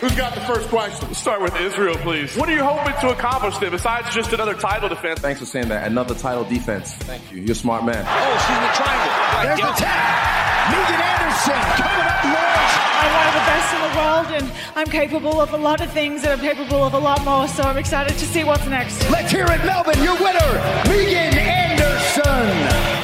[0.00, 1.08] Who's got the first question?
[1.08, 2.36] Let's start with Israel, please.
[2.36, 5.18] What are you hoping to accomplish there besides just another title defense?
[5.18, 5.88] Thanks for saying that.
[5.88, 6.94] Another title defense.
[6.94, 7.40] Thank you.
[7.42, 8.06] You're a smart man.
[8.06, 9.10] Oh, she's in the triangle.
[9.42, 10.70] There's the tap.
[10.70, 12.74] Megan Anderson coming up large.
[12.94, 15.90] I'm one of the best in the world, and I'm capable of a lot of
[15.90, 17.48] things, and I'm capable of a lot more.
[17.48, 19.10] So I'm excited to see what's next.
[19.10, 20.00] Let's hear it, Melbourne.
[20.04, 20.52] Your winner,
[20.86, 22.97] Megan Anderson.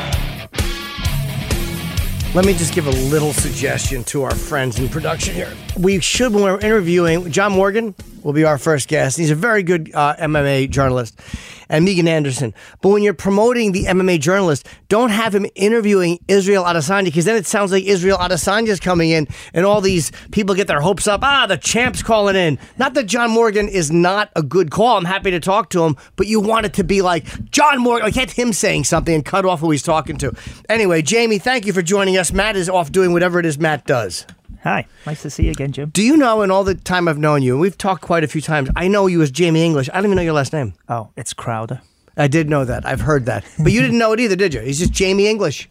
[2.35, 5.53] Let me just give a little suggestion to our friends in production here.
[5.79, 9.17] We should, when we're interviewing, John Morgan will be our first guest.
[9.17, 11.21] He's a very good uh, MMA journalist,
[11.69, 12.55] and Megan Anderson.
[12.81, 17.37] But when you're promoting the MMA journalist, don't have him interviewing Israel Adesanya because then
[17.37, 21.07] it sounds like Israel Adesanya is coming in, and all these people get their hopes
[21.07, 21.21] up.
[21.23, 22.59] Ah, the champ's calling in.
[22.79, 24.97] Not that John Morgan is not a good call.
[24.97, 28.07] I'm happy to talk to him, but you want it to be like John Morgan,
[28.07, 30.33] like get him saying something and cut off who he's talking to.
[30.69, 32.33] Anyway, Jamie, thank you for joining us.
[32.33, 34.27] Matt is off doing whatever it is Matt does.
[34.65, 35.91] Hi, nice to see you again, Jim.
[35.91, 38.27] Do you know, in all the time I've known you, and we've talked quite a
[38.27, 39.91] few times, I know you as Jamie English.
[39.91, 40.73] I don't even know your last name.
[40.89, 41.83] Oh, it's Crowder.
[42.17, 42.87] I did know that.
[42.87, 43.45] I've heard that.
[43.59, 44.61] But you didn't know it either, did you?
[44.61, 45.69] He's just Jamie English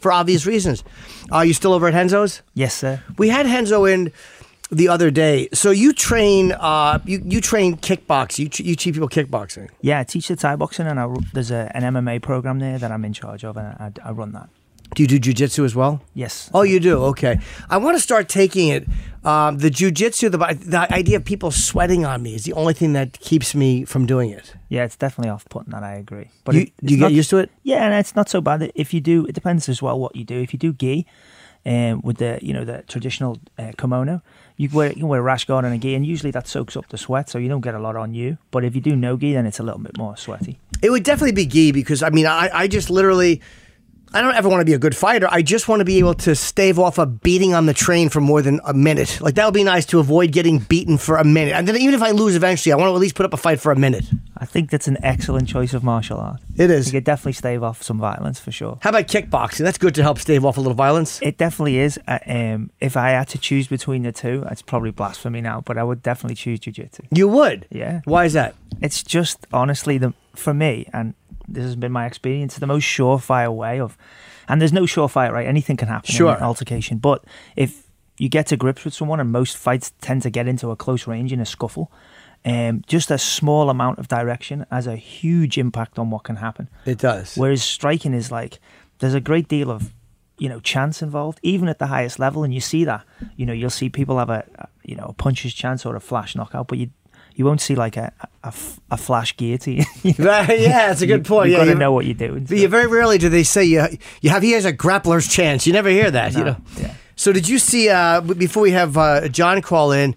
[0.00, 0.84] for obvious reasons.
[1.30, 2.40] Are you still over at Renzo's?
[2.54, 3.02] Yes, sir.
[3.18, 4.10] We had Henzo in
[4.70, 5.50] the other day.
[5.52, 8.58] So you train, uh, you, you train kickboxing.
[8.58, 9.68] You, you teach people kickboxing.
[9.82, 12.90] Yeah, I teach the Thai boxing, and I, there's a, an MMA program there that
[12.90, 14.48] I'm in charge of, and I, I run that.
[14.94, 16.02] Do you do jujitsu as well?
[16.14, 16.50] Yes.
[16.52, 16.98] Oh, you do.
[17.04, 17.38] Okay.
[17.68, 18.86] I want to start taking it.
[19.24, 22.92] Um, the jujitsu, the the idea of people sweating on me is the only thing
[22.94, 24.54] that keeps me from doing it.
[24.68, 25.70] Yeah, it's definitely off-putting.
[25.72, 26.28] That I agree.
[26.44, 27.50] But You- it- do you get not- used to it?
[27.62, 28.72] Yeah, and it's not so bad.
[28.74, 30.40] If you do, it depends as well what you do.
[30.40, 31.06] If you do gi,
[31.66, 34.22] um, with the you know the traditional uh, kimono,
[34.56, 36.74] you wear you can wear a rash guard and a gi, and usually that soaks
[36.76, 38.38] up the sweat, so you don't get a lot on you.
[38.50, 40.58] But if you do no gi, then it's a little bit more sweaty.
[40.82, 43.42] It would definitely be gi because I mean I, I just literally
[44.12, 45.28] I don't ever want to be a good fighter.
[45.30, 48.20] I just want to be able to stave off a beating on the train for
[48.20, 49.20] more than a minute.
[49.20, 51.54] Like that would be nice to avoid getting beaten for a minute.
[51.54, 53.36] And then even if I lose eventually, I want to at least put up a
[53.36, 54.04] fight for a minute.
[54.36, 56.40] I think that's an excellent choice of martial art.
[56.56, 56.86] It is.
[56.86, 58.78] You could definitely stave off some violence for sure.
[58.82, 59.58] How about kickboxing?
[59.58, 61.20] That's good to help stave off a little violence.
[61.22, 62.00] It definitely is.
[62.08, 65.78] Uh, um, if I had to choose between the two, it's probably blasphemy now, but
[65.78, 67.04] I would definitely choose jiu-jitsu.
[67.12, 67.66] You would?
[67.70, 68.00] Yeah.
[68.06, 68.56] Why is that?
[68.80, 71.14] It's just honestly the for me, and
[71.50, 73.96] this has been my experience, the most surefire way of.
[74.48, 75.46] And there's no surefire, right?
[75.46, 76.30] Anything can happen Sure.
[76.32, 76.98] in an altercation.
[76.98, 77.24] But
[77.56, 77.84] if
[78.18, 81.06] you get to grips with someone, and most fights tend to get into a close
[81.06, 81.90] range in a scuffle,
[82.44, 86.68] um, just a small amount of direction has a huge impact on what can happen.
[86.86, 87.36] It does.
[87.36, 88.58] Whereas striking is like
[88.98, 89.92] there's a great deal of
[90.38, 93.04] you know chance involved, even at the highest level, and you see that.
[93.36, 96.00] You know, you'll see people have a, a you know a puncher's chance or a
[96.00, 96.90] flash knockout, but you
[97.40, 98.12] you won't see like a
[98.90, 99.86] a flash guillotine.
[100.02, 100.24] You know?
[100.30, 101.48] Right, yeah, that's a good point.
[101.48, 102.44] You've yeah, got to know what you're doing.
[102.44, 103.86] But you very rarely do they say you
[104.20, 105.66] you have he has a grappler's chance.
[105.66, 106.34] You never hear that.
[106.34, 106.56] you know.
[106.76, 106.94] yeah.
[107.16, 110.16] So did you see uh, before we have uh, John call in?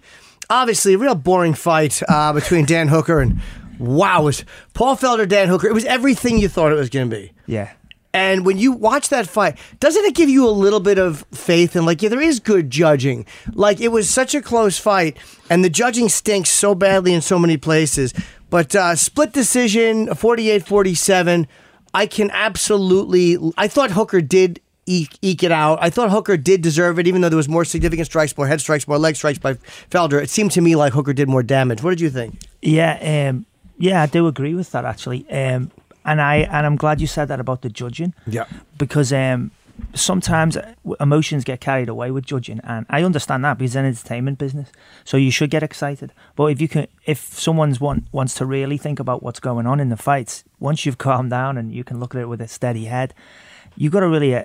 [0.50, 3.40] Obviously, a real boring fight uh, between Dan Hooker and
[3.78, 5.66] wow, it was Paul Felder, Dan Hooker.
[5.66, 7.32] It was everything you thought it was going to be.
[7.46, 7.72] Yeah.
[8.14, 11.74] And when you watch that fight, doesn't it give you a little bit of faith
[11.74, 13.26] in like, yeah, there is good judging?
[13.52, 15.18] Like, it was such a close fight,
[15.50, 18.14] and the judging stinks so badly in so many places.
[18.50, 21.48] But uh, split decision, 48 47.
[21.92, 23.36] I can absolutely.
[23.58, 25.78] I thought Hooker did eke, eke it out.
[25.82, 28.60] I thought Hooker did deserve it, even though there was more significant strikes, more head
[28.60, 29.54] strikes, more leg strikes by
[29.90, 30.22] Felder.
[30.22, 31.82] It seemed to me like Hooker did more damage.
[31.82, 32.38] What did you think?
[32.62, 35.28] Yeah, um, yeah, I do agree with that actually.
[35.30, 35.72] Um,
[36.04, 38.14] and I and I'm glad you said that about the judging.
[38.26, 38.46] Yeah.
[38.78, 39.50] Because um,
[39.94, 40.56] sometimes
[41.00, 44.70] emotions get carried away with judging, and I understand that because it's an entertainment business.
[45.04, 46.12] So you should get excited.
[46.36, 49.80] But if you can, if someone's want wants to really think about what's going on
[49.80, 52.48] in the fights, once you've calmed down and you can look at it with a
[52.48, 53.14] steady head,
[53.76, 54.44] you've got to really uh,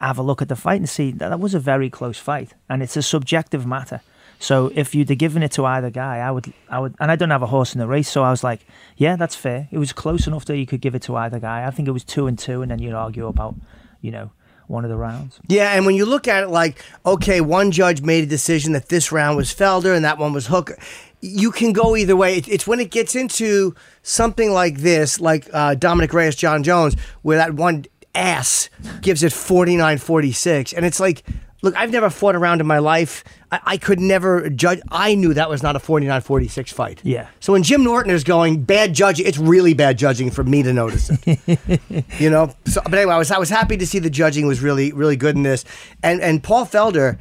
[0.00, 2.54] have a look at the fight and see that that was a very close fight,
[2.68, 4.00] and it's a subjective matter.
[4.40, 7.16] So if you'd have given it to either guy, I would, I would, and I
[7.16, 8.60] don't have a horse in the race, so I was like,
[8.96, 9.68] yeah, that's fair.
[9.70, 11.66] It was close enough that you could give it to either guy.
[11.66, 13.54] I think it was two and two, and then you'd argue about,
[14.00, 14.30] you know,
[14.66, 15.38] one of the rounds.
[15.46, 18.88] Yeah, and when you look at it like, okay, one judge made a decision that
[18.88, 20.78] this round was Felder and that one was Hooker.
[21.20, 22.38] You can go either way.
[22.38, 27.36] It's when it gets into something like this, like uh, Dominick Reyes, Jon Jones, where
[27.36, 27.84] that one
[28.14, 28.70] ass
[29.02, 30.72] gives it 49 46.
[30.72, 31.24] And it's like,
[31.62, 33.22] look, I've never fought around in my life.
[33.52, 34.80] I, I could never judge.
[34.90, 37.00] I knew that was not a 49 46 fight.
[37.04, 37.28] Yeah.
[37.40, 40.72] So when Jim Norton is going bad judging, it's really bad judging for me to
[40.72, 42.04] notice it.
[42.18, 42.54] you know.
[42.66, 45.16] So, but anyway, I was I was happy to see the judging was really really
[45.16, 45.64] good in this,
[46.02, 47.18] and and Paul Felder.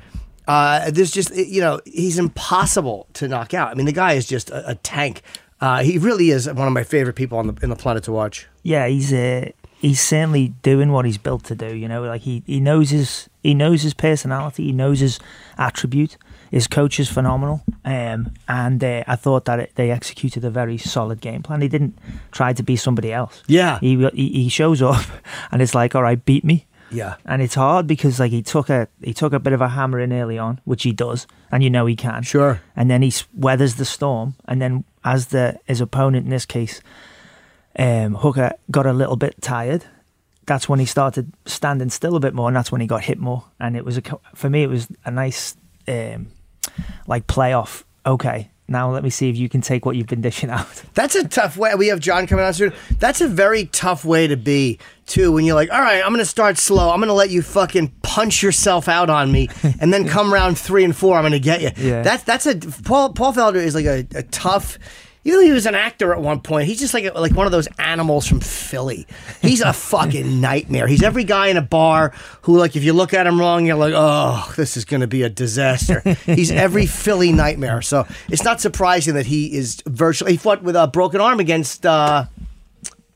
[0.47, 3.69] Uh, there's just you know he's impossible to knock out.
[3.69, 5.21] I mean the guy is just a, a tank.
[5.61, 8.11] Uh, he really is one of my favorite people on the in the planet to
[8.11, 8.47] watch.
[8.63, 11.75] Yeah, he's uh, he's certainly doing what he's built to do.
[11.75, 15.19] You know, like he, he knows his he knows his personality, he knows his
[15.57, 16.17] attribute.
[16.51, 20.77] His coach is phenomenal, um, and uh, I thought that it, they executed a very
[20.79, 21.61] solid game plan.
[21.61, 21.97] He didn't
[22.31, 23.43] try to be somebody else.
[23.47, 23.79] Yeah.
[23.79, 25.05] he he, he shows up,
[25.51, 26.65] and it's like, all right, beat me.
[26.91, 27.15] Yeah.
[27.23, 29.99] and it's hard because like he took a he took a bit of a hammer
[29.99, 32.23] in early on, which he does, and you know he can.
[32.23, 32.61] Sure.
[32.75, 36.81] And then he weathers the storm, and then as the his opponent in this case,
[37.77, 39.85] um, Hooker got a little bit tired.
[40.49, 43.19] That's when he started standing still a bit more, and that's when he got hit
[43.19, 43.45] more.
[43.59, 44.01] And it was a
[44.33, 45.55] for me, it was a nice
[45.87, 46.27] um,
[47.05, 47.83] like playoff.
[48.03, 50.83] Okay, now let me see if you can take what you've been dishing out.
[50.93, 51.73] That's a tough way.
[51.75, 52.73] We have John coming out soon.
[52.99, 56.19] That's a very tough way to be, too, when you're like, all right, I'm going
[56.19, 56.89] to start slow.
[56.91, 59.49] I'm going to let you fucking punch yourself out on me.
[59.81, 61.71] And then come round three and four, I'm going to get you.
[61.77, 62.01] Yeah.
[62.01, 64.77] That's, that's a, Paul, Paul Felder is like a, a tough,
[65.29, 67.51] even though he was an actor at one point, he's just like like one of
[67.51, 69.05] those animals from Philly.
[69.41, 70.87] He's a fucking nightmare.
[70.87, 73.75] He's every guy in a bar who, like, if you look at him wrong, you're
[73.75, 76.01] like, oh, this is going to be a disaster.
[76.25, 77.81] He's every Philly nightmare.
[77.83, 80.31] So it's not surprising that he is virtually.
[80.31, 82.25] He fought with a broken arm against uh,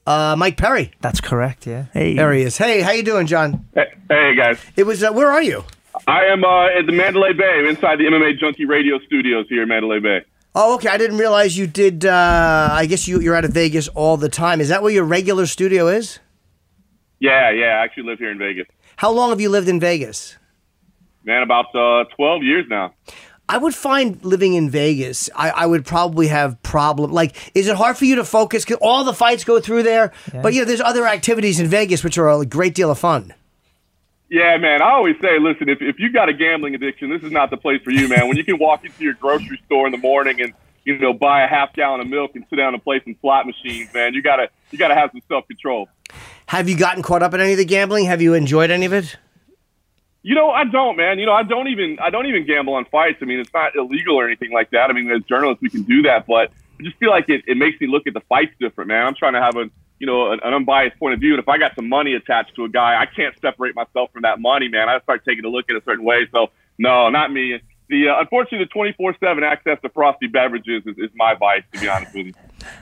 [0.06, 0.92] uh, Mike Perry.
[1.01, 1.66] That's correct.
[1.66, 1.86] Yeah.
[1.94, 2.16] Hey.
[2.16, 2.57] There he is.
[2.57, 3.66] Hey, how you doing, John?
[3.74, 4.59] Hey, hey guys.
[4.75, 5.04] It was.
[5.04, 5.63] Uh, where are you?
[6.07, 9.69] I am uh, at the Mandalay Bay, inside the MMA Junkie Radio Studios here in
[9.69, 10.25] Mandalay Bay.
[10.56, 10.90] Oh, okay.
[10.90, 12.06] I didn't realize you did.
[12.06, 14.62] Uh, I guess you, you're out of Vegas all the time.
[14.62, 16.20] Is that where your regular studio is?
[17.20, 17.80] Yeah, yeah.
[17.80, 18.68] I actually live here in Vegas.
[18.98, 20.38] How long have you lived in Vegas?
[21.24, 22.94] Man, about uh, 12 years now.
[23.50, 27.12] I would find living in Vegas, I, I would probably have problem.
[27.12, 28.64] Like, is it hard for you to focus?
[28.64, 32.18] Cause all the fights go through there, but yeah, there's other activities in Vegas which
[32.18, 33.34] are a great deal of fun.
[34.33, 34.81] Yeah, man.
[34.81, 37.57] I always say, listen, if, if you got a gambling addiction, this is not the
[37.57, 38.27] place for you, man.
[38.27, 40.53] when you can walk into your grocery store in the morning and
[40.85, 43.45] you know buy a half gallon of milk and sit down and play some slot
[43.45, 45.88] machines, man, you gotta you gotta have some self control.
[46.47, 48.06] Have you gotten caught up in any of the gambling?
[48.06, 49.15] Have you enjoyed any of it?
[50.24, 51.19] You know, I don't, man.
[51.19, 53.19] You know, I don't even I don't even gamble on fights.
[53.21, 54.89] I mean, it's not illegal or anything like that.
[54.89, 57.56] I mean, as journalists, we can do that, but I just feel like it, it
[57.56, 59.06] makes me look at the fights different, man.
[59.06, 59.69] I'm trying to have a
[60.00, 62.56] you know an, an unbiased point of view, and if I got some money attached
[62.56, 64.90] to a guy, I can't separate myself from that money, man.
[64.90, 66.28] I start taking a look at a certain way.
[66.31, 66.48] So
[66.78, 67.60] no, not me.
[67.90, 71.88] The uh, unfortunately, the 24/7 access to frosty beverages is, is my vice, to be
[71.88, 72.34] honest with you.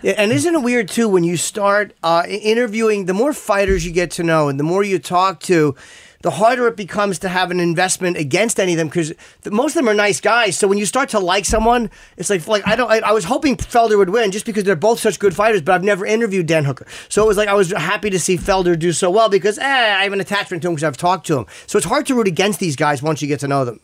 [0.01, 3.05] Yeah, and isn't it weird too when you start uh, interviewing?
[3.05, 5.75] The more fighters you get to know, and the more you talk to,
[6.21, 9.13] the harder it becomes to have an investment against any of them because
[9.49, 10.57] most of them are nice guys.
[10.57, 12.89] So when you start to like someone, it's like like I don't.
[12.89, 15.73] I, I was hoping Felder would win just because they're both such good fighters, but
[15.73, 18.77] I've never interviewed Dan Hooker, so it was like I was happy to see Felder
[18.77, 21.37] do so well because eh, I have an attachment to him because I've talked to
[21.37, 21.45] him.
[21.67, 23.79] So it's hard to root against these guys once you get to know them.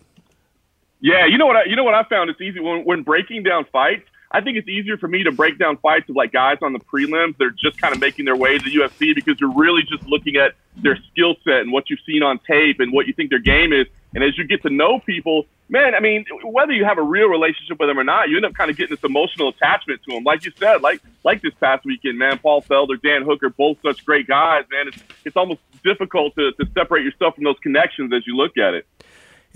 [0.99, 1.55] Yeah, you know what?
[1.55, 2.29] I, you know what I found?
[2.29, 4.07] It's easy when when breaking down fights.
[4.31, 6.79] I think it's easier for me to break down fights of like guys on the
[6.79, 7.37] prelims.
[7.37, 10.35] They're just kind of making their way to the UFC because you're really just looking
[10.35, 13.39] at their skill set and what you've seen on tape and what you think their
[13.39, 13.87] game is.
[14.13, 17.27] And as you get to know people, man, I mean, whether you have a real
[17.27, 20.15] relationship with them or not, you end up kind of getting this emotional attachment to
[20.15, 20.23] them.
[20.23, 24.05] Like you said, like like this past weekend, man, Paul Felder, Dan Hooker, both such
[24.05, 24.87] great guys, man.
[24.87, 28.73] It's it's almost difficult to, to separate yourself from those connections as you look at
[28.73, 28.85] it.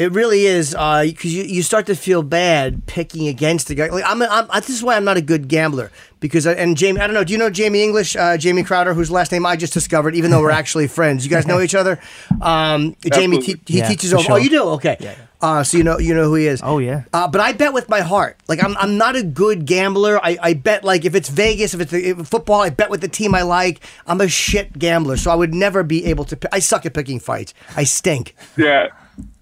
[0.01, 3.89] It really is because you, you start to feel bad picking against the guy.
[3.89, 6.99] Like I'm, I'm, this is why I'm not a good gambler because I, and Jamie,
[7.01, 7.23] I don't know.
[7.23, 10.31] Do you know Jamie English, uh, Jamie Crowder, whose last name I just discovered, even
[10.31, 11.23] though we're actually friends.
[11.23, 11.99] You guys know each other.
[12.41, 14.23] Um, Jamie, te- he Yeah, teaches over.
[14.23, 14.33] sure.
[14.33, 14.63] Oh, you do?
[14.71, 15.15] Okay.
[15.39, 16.61] Uh, so you know, you know who he is.
[16.63, 17.03] Oh, yeah.
[17.13, 18.37] Uh, but I bet with my heart.
[18.47, 20.19] Like I'm, I'm not a good gambler.
[20.23, 23.07] I, I bet like if it's Vegas, if it's if football, I bet with the
[23.07, 23.81] team I like.
[24.07, 26.37] I'm a shit gambler, so I would never be able to.
[26.37, 27.53] pi- I suck at picking fights.
[27.75, 28.35] I stink.
[28.57, 28.87] Yeah.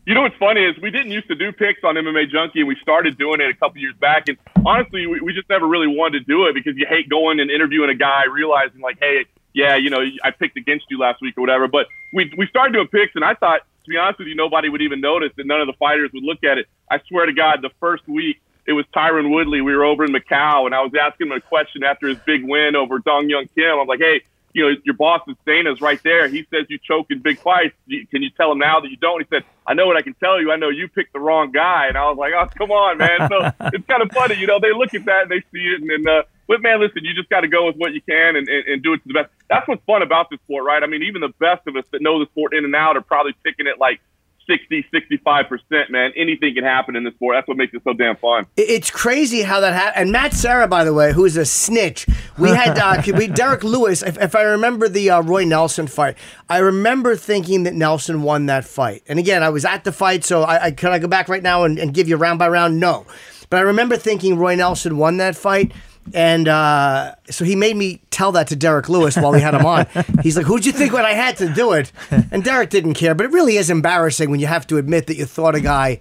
[0.09, 2.67] You know what's funny is we didn't used to do picks on MMA Junkie, and
[2.67, 4.27] we started doing it a couple years back.
[4.27, 7.39] And honestly, we, we just never really wanted to do it because you hate going
[7.39, 11.21] and interviewing a guy, realizing like, hey, yeah, you know, I picked against you last
[11.21, 11.67] week or whatever.
[11.67, 14.67] But we we started doing picks, and I thought, to be honest with you, nobody
[14.67, 16.65] would even notice, and none of the fighters would look at it.
[16.89, 19.61] I swear to God, the first week it was Tyron Woodley.
[19.61, 22.43] We were over in Macau, and I was asking him a question after his big
[22.43, 23.77] win over Dong Hyun Kim.
[23.77, 24.23] I'm like, hey,
[24.53, 26.27] you know, your boss is Dana's right there.
[26.27, 27.75] He says you choke in big fights.
[27.87, 29.19] Can you tell him now that you don't?
[29.19, 30.51] He said, I know what I can tell you.
[30.51, 31.87] I know you picked the wrong guy.
[31.87, 33.29] And I was like, oh, come on, man.
[33.29, 34.35] So it's kind of funny.
[34.35, 35.81] You know, they look at that and they see it.
[35.81, 38.35] And then, uh, but man, listen, you just got to go with what you can
[38.35, 39.29] and, and, and do it to the best.
[39.49, 40.81] That's what's fun about this sport, right?
[40.81, 43.01] I mean, even the best of us that know the sport in and out are
[43.01, 44.01] probably picking it like
[44.49, 46.11] 60, 65%, man.
[46.15, 47.35] Anything can happen in this sport.
[47.35, 48.47] That's what makes it so damn fun.
[48.57, 50.01] It's crazy how that happened.
[50.01, 52.07] And Matt Serra, by the way, who is a snitch.
[52.37, 54.01] We had uh, we Derrick Lewis.
[54.01, 56.17] If, if I remember the uh, Roy Nelson fight,
[56.49, 59.03] I remember thinking that Nelson won that fight.
[59.07, 61.43] And again, I was at the fight, so I, I can I go back right
[61.43, 62.79] now and, and give you round by round?
[62.79, 63.05] No,
[63.49, 65.71] but I remember thinking Roy Nelson won that fight.
[66.13, 69.65] And uh, so he made me tell that to Derrick Lewis while he had him
[69.65, 69.85] on.
[70.23, 71.91] He's like, "Who'd you think when I had to do it?"
[72.31, 75.17] And Derek didn't care, but it really is embarrassing when you have to admit that
[75.17, 75.99] you thought a guy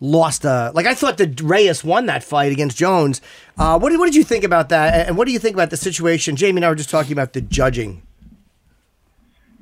[0.00, 3.20] lost a like I thought that Reyes won that fight against Jones.
[3.56, 5.08] Uh, what did what did you think about that?
[5.08, 6.36] And what do you think about the situation?
[6.36, 8.02] Jamie and I were just talking about the judging.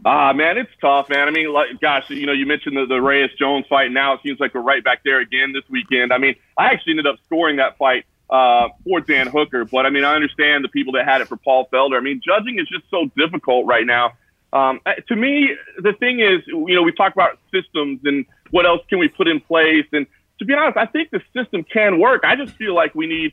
[0.03, 1.29] Ah, man, it's tough, man.
[1.29, 3.93] I mean, like, gosh, you know, you mentioned the, the Reyes Jones fight.
[3.93, 6.11] Now it seems like we're right back there again this weekend.
[6.11, 9.91] I mean, I actually ended up scoring that fight uh, for Dan Hooker, but I
[9.91, 11.97] mean, I understand the people that had it for Paul Felder.
[11.97, 14.13] I mean, judging is just so difficult right now.
[14.53, 18.83] Um, to me, the thing is, you know, we talk about systems and what else
[18.89, 19.87] can we put in place.
[19.93, 20.07] And
[20.39, 22.23] to be honest, I think the system can work.
[22.25, 23.33] I just feel like we need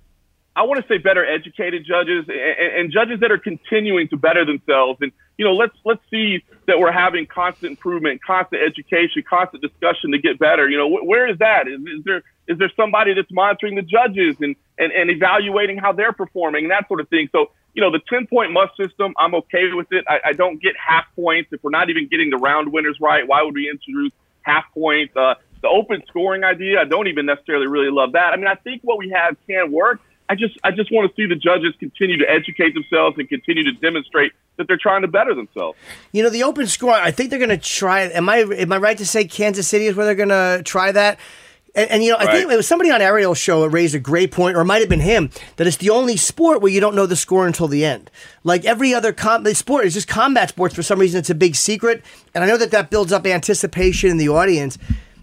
[0.57, 4.43] I want to say better educated judges and, and, judges that are continuing to better
[4.43, 4.97] themselves.
[5.01, 10.11] And you know, let's let's see that we're having constant improvement, constant education, constant discussion
[10.11, 10.67] to get better.
[10.67, 11.67] You know, wh- where is that?
[11.67, 15.93] Is, is there is there somebody that's monitoring the judges and, and and evaluating how
[15.93, 17.29] they're performing and that sort of thing?
[17.31, 20.03] So you know, the ten point must system, I'm okay with it.
[20.09, 23.27] I, I don't get half points if we're not even getting the round winners right.
[23.27, 25.15] Why would we introduce half points?
[25.15, 28.33] Uh, the open scoring idea, I don't even necessarily really love that.
[28.33, 30.01] I mean, I think what we have can work.
[30.29, 33.63] I just I just want to see the judges continue to educate themselves and continue
[33.63, 35.77] to demonstrate that they're trying to better themselves.
[36.11, 36.91] You know, the open score.
[36.91, 38.01] I think they're going to try.
[38.01, 40.91] Am I am I right to say Kansas City is where they're going to try
[40.91, 41.19] that?
[41.75, 43.99] And, and, you know, I think it was somebody on Ariel's show that raised a
[43.99, 46.79] great point, or it might have been him, that it's the only sport where you
[46.79, 48.09] don't know the score until the end.
[48.43, 50.73] Like every other com- sport is just combat sports.
[50.73, 52.03] For some reason, it's a big secret,
[52.33, 54.79] and I know that that builds up anticipation in the audience.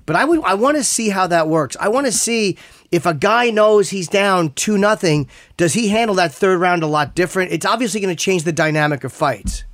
[0.07, 1.77] But I would I want to see how that works.
[1.81, 2.59] I want to see
[2.91, 6.87] if a guy knows he's down two nothing, does he handle that third round a
[6.87, 7.53] lot different?
[7.53, 9.65] It's obviously going to change the dynamic of fights.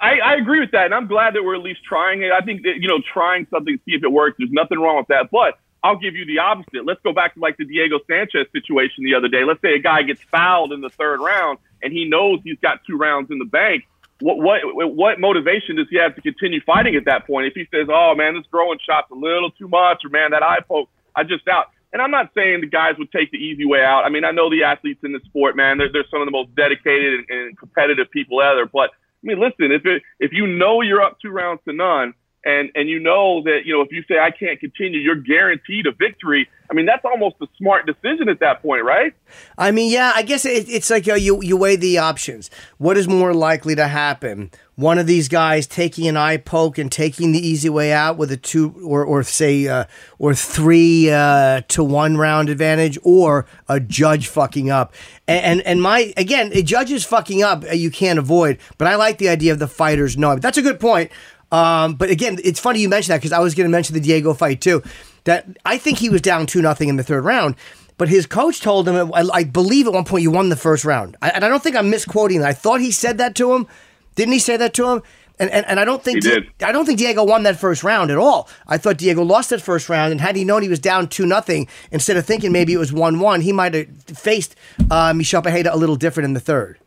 [0.00, 2.32] I, I agree with that, and I'm glad that we're at least trying it.
[2.32, 4.36] I think that you know trying something, to see if it works.
[4.38, 6.84] There's nothing wrong with that, but I'll give you the opposite.
[6.84, 9.44] Let's go back to like the Diego Sanchez situation the other day.
[9.44, 12.80] Let's say a guy gets fouled in the third round and he knows he's got
[12.86, 13.84] two rounds in the bank
[14.22, 17.46] what what what motivation does he have to continue fighting at that point?
[17.46, 20.42] If he says, "Oh man, this throwing shot's a little too much," or "Man, that
[20.42, 23.66] eye poke, I just out." And I'm not saying the guys would take the easy
[23.66, 24.04] way out.
[24.04, 25.76] I mean, I know the athletes in the sport, man.
[25.76, 28.64] They're, they're some of the most dedicated and, and competitive people ever.
[28.64, 32.14] But I mean, listen, if it, if you know you're up two rounds to none,
[32.44, 35.86] and and you know that you know if you say I can't continue, you're guaranteed
[35.86, 36.48] a victory.
[36.70, 39.14] I mean, that's almost a smart decision at that point, right?
[39.58, 42.50] I mean, yeah, I guess it, it's like uh, you you weigh the options.
[42.78, 44.50] What is more likely to happen?
[44.74, 48.32] One of these guys taking an eye poke and taking the easy way out with
[48.32, 49.84] a two or or say uh,
[50.18, 54.94] or three uh, to one round advantage, or a judge fucking up.
[55.28, 57.64] And, and and my again, a judge is fucking up.
[57.64, 58.58] Uh, you can't avoid.
[58.78, 60.40] But I like the idea of the fighters knowing.
[60.40, 61.12] That's a good point.
[61.52, 64.00] Um, but again, it's funny you mentioned that because I was going to mention the
[64.00, 64.82] Diego fight too.
[65.24, 67.54] That I think he was down two nothing in the third round,
[67.98, 69.12] but his coach told him.
[69.14, 71.62] I, I, believe at one point you won the first round, I, and I don't
[71.62, 72.48] think I'm misquoting that.
[72.48, 73.68] I thought he said that to him.
[74.16, 75.02] Didn't he say that to him?
[75.38, 78.10] And, and, and I don't think Di- I don't think Diego won that first round
[78.10, 78.48] at all.
[78.66, 81.26] I thought Diego lost that first round, and had he known he was down two
[81.26, 84.56] nothing, instead of thinking maybe it was one one, he might have faced
[84.90, 86.78] uh, Michel Pereira a little different in the third.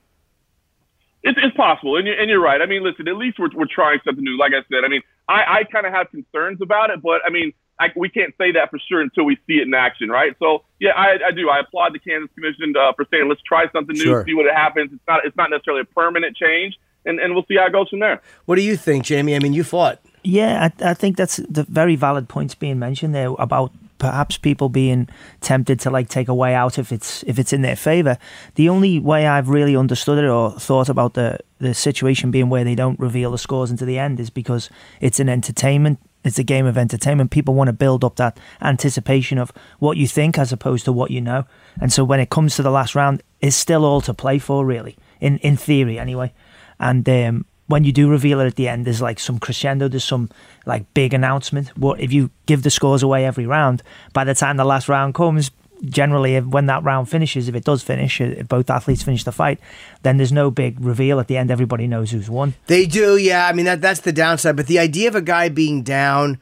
[1.28, 2.62] It's, it's possible, and you're, and you're right.
[2.62, 4.38] I mean, listen, at least we're, we're trying something new.
[4.38, 7.32] Like I said, I mean, I, I kind of have concerns about it, but I
[7.32, 10.34] mean, I, we can't say that for sure until we see it in action, right?
[10.40, 11.50] So, yeah, I, I do.
[11.50, 14.24] I applaud the Kansas Commission uh, for saying let's try something new, Sure.
[14.26, 14.92] see what happens.
[14.94, 17.90] It's not it's not necessarily a permanent change, and, and we'll see how it goes
[17.90, 18.22] from there.
[18.46, 19.36] What do you think, Jamie?
[19.36, 20.00] I mean, you fought.
[20.24, 24.70] Yeah, I, I think that's the very valid points being mentioned there about perhaps people
[24.70, 25.08] being
[25.42, 28.18] tempted to like take a way out if it's if it's in their favor.
[28.56, 32.64] The only way I've really understood it or thought about the the situation being where
[32.64, 36.00] they don't reveal the scores until the end is because it's an entertainment.
[36.24, 37.30] It's a game of entertainment.
[37.30, 41.12] People want to build up that anticipation of what you think as opposed to what
[41.12, 41.46] you know.
[41.80, 44.66] And so when it comes to the last round, it's still all to play for,
[44.66, 46.34] really, in in theory, anyway.
[46.80, 50.04] And um, when you do reveal it at the end, there's like some crescendo, there's
[50.04, 50.30] some
[50.66, 51.76] like big announcement.
[51.78, 53.82] What if you give the scores away every round?
[54.14, 55.52] By the time the last round comes,
[55.84, 59.32] generally, when that round finishes, if it does finish, uh, if both athletes finish the
[59.32, 59.60] fight,
[60.04, 61.52] then there's no big reveal at the end.
[61.52, 62.54] Everybody knows who's won.
[62.68, 63.48] They do, yeah.
[63.48, 64.56] I mean that that's the downside.
[64.56, 66.40] But the idea of a guy being down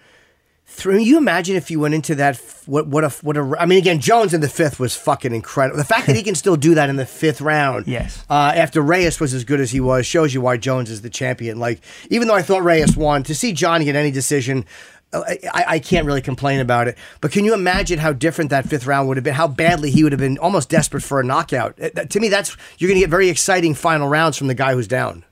[0.66, 3.78] through you imagine if you went into that what what a what a I mean
[3.78, 5.78] again Jones in the fifth was fucking incredible.
[5.78, 8.26] The fact that he can still do that in the fifth round, Yes.
[8.30, 11.10] uh, after Reyes was as good as he was, shows you why Jones is the
[11.10, 11.60] champion.
[11.60, 14.66] Like even though I thought Reyes won, to see Jon get any decision.
[15.14, 15.22] uh,
[15.54, 18.88] I, I can't really complain about it, but can you imagine how different that fifth
[18.88, 19.36] round would have been?
[19.36, 21.80] How badly he would have been almost desperate for a knockout.
[21.80, 24.74] Uh, to me, that's you're going to get very exciting final rounds from the guy
[24.74, 25.24] who's down.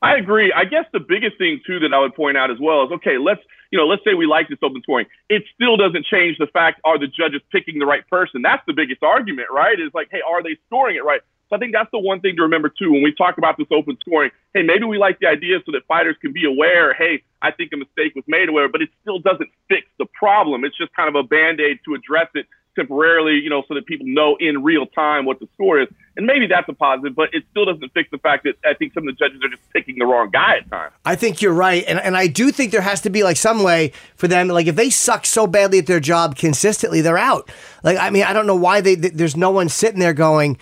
[0.00, 0.50] I agree.
[0.54, 3.18] I guess the biggest thing too that I would point out as well is okay,
[3.18, 3.40] let's
[3.76, 5.04] you know, let's say we like this open scoring.
[5.28, 8.40] It still doesn't change the fact are the judges picking the right person?
[8.40, 9.78] That's the biggest argument, right?
[9.78, 11.20] Is like, hey, are they scoring it right?
[11.50, 13.66] So I think that's the one thing to remember too when we talk about this
[13.70, 14.30] open scoring.
[14.54, 16.94] Hey, maybe we like the idea so that fighters can be aware.
[16.94, 20.64] Hey, I think a mistake was made aware, but it still doesn't fix the problem.
[20.64, 23.86] It's just kind of a band aid to address it temporarily, you know, so that
[23.86, 25.88] people know in real time what the score is.
[26.16, 28.94] And maybe that's a positive, but it still doesn't fix the fact that I think
[28.94, 30.94] some of the judges are just picking the wrong guy at times.
[31.04, 31.84] I think you're right.
[31.88, 34.66] And, and I do think there has to be like some way for them, like
[34.66, 37.50] if they suck so badly at their job consistently, they're out.
[37.82, 40.58] Like, I mean, I don't know why they, there's no one sitting there going,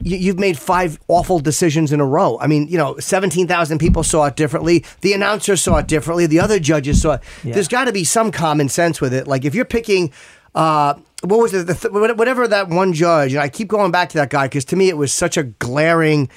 [0.00, 2.38] you've made five awful decisions in a row.
[2.40, 4.84] I mean, you know, 17,000 people saw it differently.
[5.00, 6.26] The announcer saw it differently.
[6.26, 7.20] The other judges saw it.
[7.42, 7.54] Yeah.
[7.54, 9.26] There's got to be some common sense with it.
[9.26, 10.12] Like if you're picking,
[10.54, 11.66] uh, what was it?
[11.66, 14.64] The th- whatever that one judge, and I keep going back to that guy because
[14.66, 16.28] to me it was such a glaring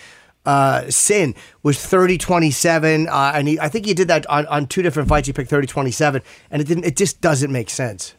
[0.45, 4.65] uh, sin was 30 27 uh, and he, I think he did that on, on
[4.65, 8.15] two different fights he picked 30 27 and it didn't it just doesn't make sense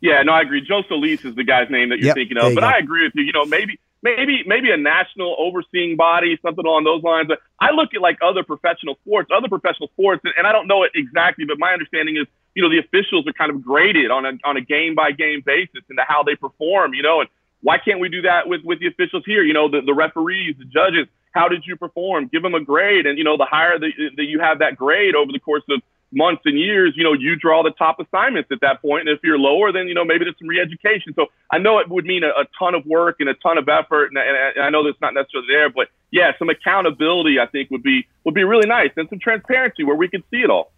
[0.00, 2.54] yeah no I agree Joe Soliz is the guy's name that you're yep, thinking of
[2.54, 2.66] but go.
[2.66, 6.84] I agree with you you know maybe maybe maybe a national overseeing body, something along
[6.84, 7.28] those lines.
[7.28, 10.66] But I look at like other professional sports, other professional sports, and, and I don't
[10.66, 14.10] know it exactly, but my understanding is, you know, the officials are kind of graded
[14.10, 17.28] on a on a game by game basis into how they perform, you know, and
[17.60, 19.42] why can't we do that with with the officials here?
[19.42, 22.28] You know, the, the referees, the judges, how did you perform?
[22.32, 25.30] Give them a grade, and you know, the higher that you have that grade over
[25.30, 25.82] the course of
[26.12, 29.08] months and years, you know, you draw the top assignments at that point.
[29.08, 31.12] And if you're lower, then, you know, maybe there's some re-education.
[31.14, 33.68] So I know it would mean a, a ton of work and a ton of
[33.68, 34.12] effort.
[34.12, 37.82] And, and I know that's not necessarily there, but yeah, some accountability I think would
[37.82, 40.72] be, would be really nice and some transparency where we could see it all.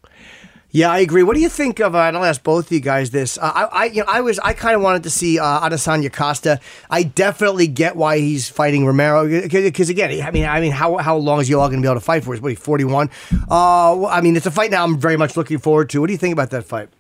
[0.71, 1.23] Yeah, I agree.
[1.23, 1.95] What do you think of?
[1.95, 3.39] Uh, and I'll ask both of you guys this.
[3.39, 6.13] Uh, I, I, you know, I was, I kind of wanted to see uh, Adesanya
[6.13, 6.61] Costa.
[6.91, 11.17] I definitely get why he's fighting Romero because again, I mean, I mean, how how
[11.17, 12.35] long is Yoel going to be able to fight for?
[12.35, 13.09] Is what forty one?
[13.51, 14.85] Uh, I mean, it's a fight now.
[14.85, 16.01] I'm very much looking forward to.
[16.03, 16.91] What do you think about that fight?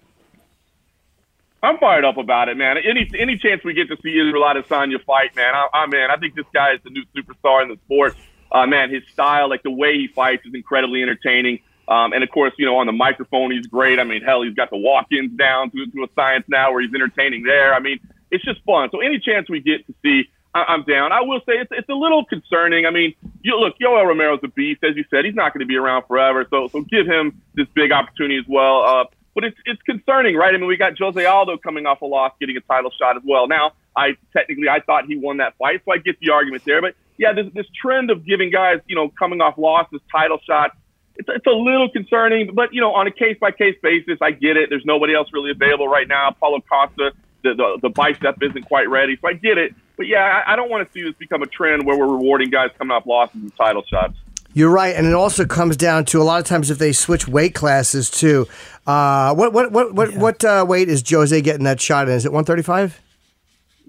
[1.62, 2.78] I'm fired up about it, man.
[2.78, 6.16] Any any chance we get to see Israel Adesanya fight, man, I, I man, I
[6.16, 8.16] think this guy is the new superstar in the sport.
[8.50, 11.58] Uh, man, his style, like the way he fights, is incredibly entertaining.
[11.88, 13.98] Um, and of course, you know, on the microphone, he's great.
[13.98, 16.92] I mean, hell, he's got the walk-ins down to, to a science now where he's
[16.94, 17.74] entertaining there.
[17.74, 17.98] I mean,
[18.30, 18.90] it's just fun.
[18.92, 21.12] So any chance we get to see, I, am down.
[21.12, 22.84] I will say it's, it's a little concerning.
[22.84, 25.24] I mean, you look, Yoel Romero's a beast, as you said.
[25.24, 26.46] He's not going to be around forever.
[26.50, 28.82] So, so give him this big opportunity as well.
[28.82, 30.54] Uh, but it's, it's concerning, right?
[30.54, 33.22] I mean, we got Jose Aldo coming off a loss, getting a title shot as
[33.24, 33.46] well.
[33.46, 36.82] Now, I technically, I thought he won that fight, so I get the argument there.
[36.82, 40.76] But yeah, this, this trend of giving guys, you know, coming off losses, title shots,
[41.18, 44.30] it's, it's a little concerning, but you know, on a case by case basis, I
[44.30, 44.70] get it.
[44.70, 46.30] There's nobody else really available right now.
[46.40, 49.74] Paulo Costa, the, the the bicep isn't quite ready, so I get it.
[49.96, 52.50] But yeah, I, I don't want to see this become a trend where we're rewarding
[52.50, 54.14] guys coming off losses and title shots.
[54.54, 57.28] You're right, and it also comes down to a lot of times if they switch
[57.28, 58.46] weight classes too.
[58.86, 60.18] Uh, what what what what yeah.
[60.18, 62.14] what uh, weight is Jose getting that shot in?
[62.14, 63.00] Is it 135?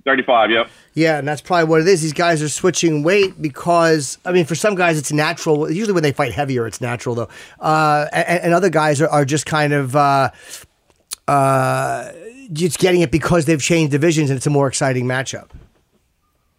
[0.05, 0.69] 35, yep.
[0.93, 2.01] Yeah, and that's probably what it is.
[2.01, 5.71] These guys are switching weight because, I mean, for some guys it's natural.
[5.71, 7.29] Usually when they fight heavier, it's natural, though.
[7.59, 10.29] Uh, and, and, other guys are, are just kind of uh,
[11.27, 12.11] uh,
[12.51, 15.49] just getting it because they've changed divisions and it's a more exciting matchup.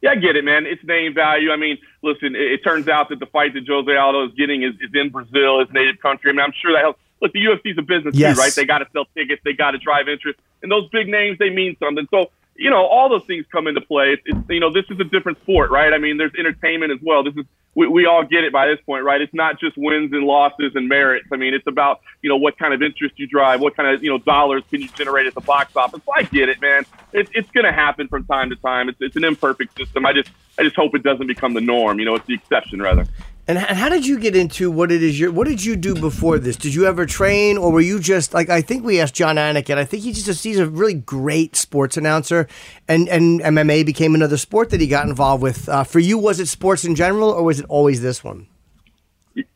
[0.01, 0.65] Yeah, I get it, man.
[0.65, 1.51] It's name value.
[1.51, 4.63] I mean, listen, it, it turns out that the fight that Jose Aldo is getting
[4.63, 6.31] is, is in Brazil, his native country.
[6.31, 7.01] I mean, I'm sure that helps.
[7.21, 8.37] Look, the UFC's a business yes.
[8.37, 8.53] too, right?
[8.55, 11.51] They got to sell tickets, they got to drive interest, and those big names they
[11.51, 12.07] mean something.
[12.11, 14.13] So you know, all those things come into play.
[14.13, 15.95] It's, it's, you know, this is a different sport, right?
[15.95, 17.25] I mean, there's entertainment as well.
[17.25, 19.21] This is we, we all get it by this point, right?
[19.21, 21.29] It's not just wins and losses and merits.
[21.33, 24.03] I mean, it's about you know what kind of interest you drive, what kind of
[24.05, 26.03] you know dollars can you generate at the box office.
[26.05, 26.85] So I get it, man.
[27.15, 28.91] It's it's going to happen from time to time.
[28.91, 30.05] It's it's an imperfect system.
[30.05, 31.99] I just I just hope it doesn't become the norm.
[31.99, 33.07] You know, it's the exception rather.
[33.51, 35.29] And how did you get into what it is?
[35.29, 36.55] What did you do before this?
[36.55, 39.69] Did you ever train, or were you just like I think we asked Jon Anik,
[39.69, 42.47] and I think he just he's a really great sports announcer,
[42.87, 45.69] and and MMA became another sport that he got involved with.
[45.69, 48.47] Uh, for you, was it sports in general, or was it always this one?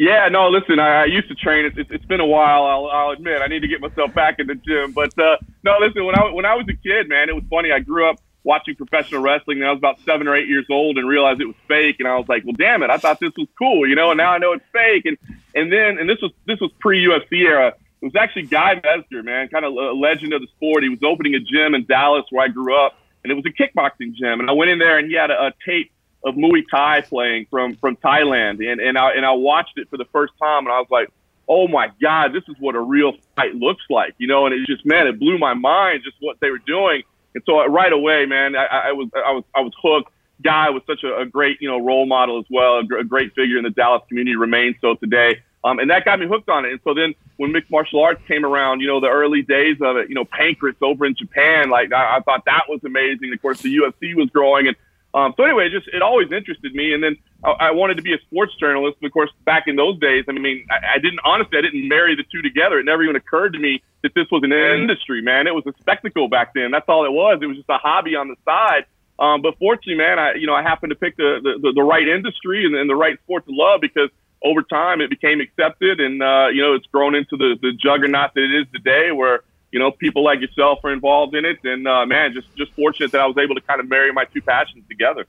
[0.00, 0.48] Yeah, no.
[0.48, 1.64] Listen, I, I used to train.
[1.64, 2.64] It's, it's been a while.
[2.64, 4.90] I'll, I'll admit I need to get myself back in the gym.
[4.90, 6.04] But uh, no, listen.
[6.04, 7.70] When I when I was a kid, man, it was funny.
[7.70, 10.98] I grew up watching professional wrestling and I was about seven or eight years old
[10.98, 11.96] and realized it was fake.
[11.98, 12.90] And I was like, well, damn it.
[12.90, 15.06] I thought this was cool, you know, and now I know it's fake.
[15.06, 15.16] And,
[15.54, 17.68] and then, and this was, this was pre UFC era.
[18.02, 20.82] It was actually Guy Mezger, man, kind of a legend of the sport.
[20.82, 23.50] He was opening a gym in Dallas where I grew up and it was a
[23.50, 24.40] kickboxing gym.
[24.40, 25.90] And I went in there and he had a, a tape
[26.22, 28.60] of Muay Thai playing from, from Thailand.
[28.70, 31.08] And, and I, and I watched it for the first time and I was like,
[31.48, 34.66] oh my God, this is what a real fight looks like, you know, and it
[34.66, 37.02] just, man, it blew my mind just what they were doing.
[37.34, 40.10] And so uh, right away, man, I, I was I was I was hooked.
[40.42, 43.34] Guy was such a, a great you know role model as well, a, a great
[43.34, 45.42] figure in the Dallas community, remains so today.
[45.64, 46.72] Um, and that got me hooked on it.
[46.72, 49.96] And so then when mixed martial arts came around, you know, the early days of
[49.96, 53.32] it, you know, Pancrase over in Japan, like I, I thought that was amazing.
[53.32, 54.68] Of course, the UFC was growing.
[54.68, 54.76] And
[55.14, 56.92] um, so anyway, it just it always interested me.
[56.92, 58.98] And then I, I wanted to be a sports journalist.
[59.02, 62.14] Of course, back in those days, I mean, I, I didn't honestly, I didn't marry
[62.14, 62.78] the two together.
[62.78, 65.46] It never even occurred to me that this was an industry, man.
[65.46, 66.70] It was a spectacle back then.
[66.70, 67.38] That's all it was.
[67.40, 68.84] It was just a hobby on the side.
[69.18, 72.06] Um, but fortunately, man, I you know I happened to pick the the, the right
[72.06, 74.10] industry and, and the right sport to love because
[74.42, 78.34] over time it became accepted and uh, you know it's grown into the the juggernaut
[78.34, 79.40] that it is today, where
[79.72, 81.58] you know people like yourself are involved in it.
[81.64, 84.24] And uh, man, just just fortunate that I was able to kind of marry my
[84.26, 85.26] two passions together.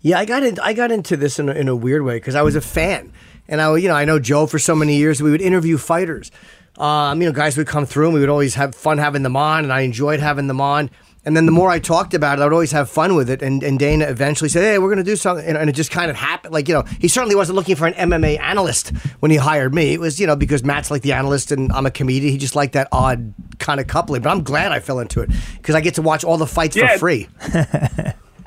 [0.00, 2.34] Yeah, I got in, I got into this in a, in a weird way because
[2.34, 3.12] I was a fan,
[3.48, 5.22] and I you know I know Joe for so many years.
[5.22, 6.30] We would interview fighters.
[6.78, 9.36] Um, you know, guys would come through and we would always have fun having them
[9.36, 10.90] on, and I enjoyed having them on.
[11.24, 13.42] And then the more I talked about it, I would always have fun with it.
[13.42, 15.44] And, and Dana eventually said, Hey, we're going to do something.
[15.44, 16.54] And, and, it just kind of happened.
[16.54, 19.92] Like, you know, he certainly wasn't looking for an MMA analyst when he hired me.
[19.92, 22.30] It was, you know, because Matt's like the analyst and I'm a comedian.
[22.30, 24.22] He just liked that odd kind of coupling.
[24.22, 26.76] But I'm glad I fell into it because I get to watch all the fights
[26.76, 26.92] Yeah.
[26.92, 27.28] for free.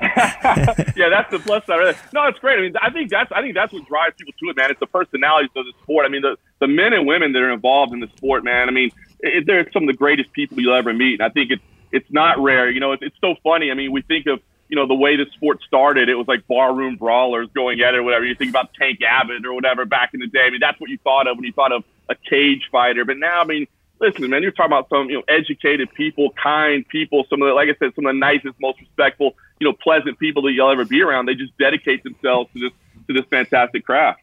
[0.00, 1.76] yeah, that's the plus side.
[1.76, 1.96] Right.
[2.14, 2.58] No, it's great.
[2.58, 4.70] I mean, I think that's I think that's what drives people to it, man.
[4.70, 6.06] It's the personalities of the sport.
[6.06, 8.68] I mean, the the men and women that are involved in the sport, man.
[8.68, 11.20] I mean, it, they're some of the greatest people you'll ever meet.
[11.20, 12.70] And I think it's it's not rare.
[12.70, 13.70] You know, it's, it's so funny.
[13.70, 16.08] I mean, we think of you know the way the sport started.
[16.08, 18.24] It was like barroom brawlers going at it or whatever.
[18.24, 20.44] You think about Tank Abbott or whatever back in the day.
[20.46, 23.04] I mean, that's what you thought of when you thought of a cage fighter.
[23.04, 23.66] But now, I mean.
[24.02, 27.52] Listen, man, you're talking about some, you know, educated people, kind people, some of the,
[27.52, 30.70] like I said, some of the nicest, most respectful, you know, pleasant people that you'll
[30.70, 31.26] ever be around.
[31.26, 32.72] They just dedicate themselves to this,
[33.08, 34.22] to this fantastic craft.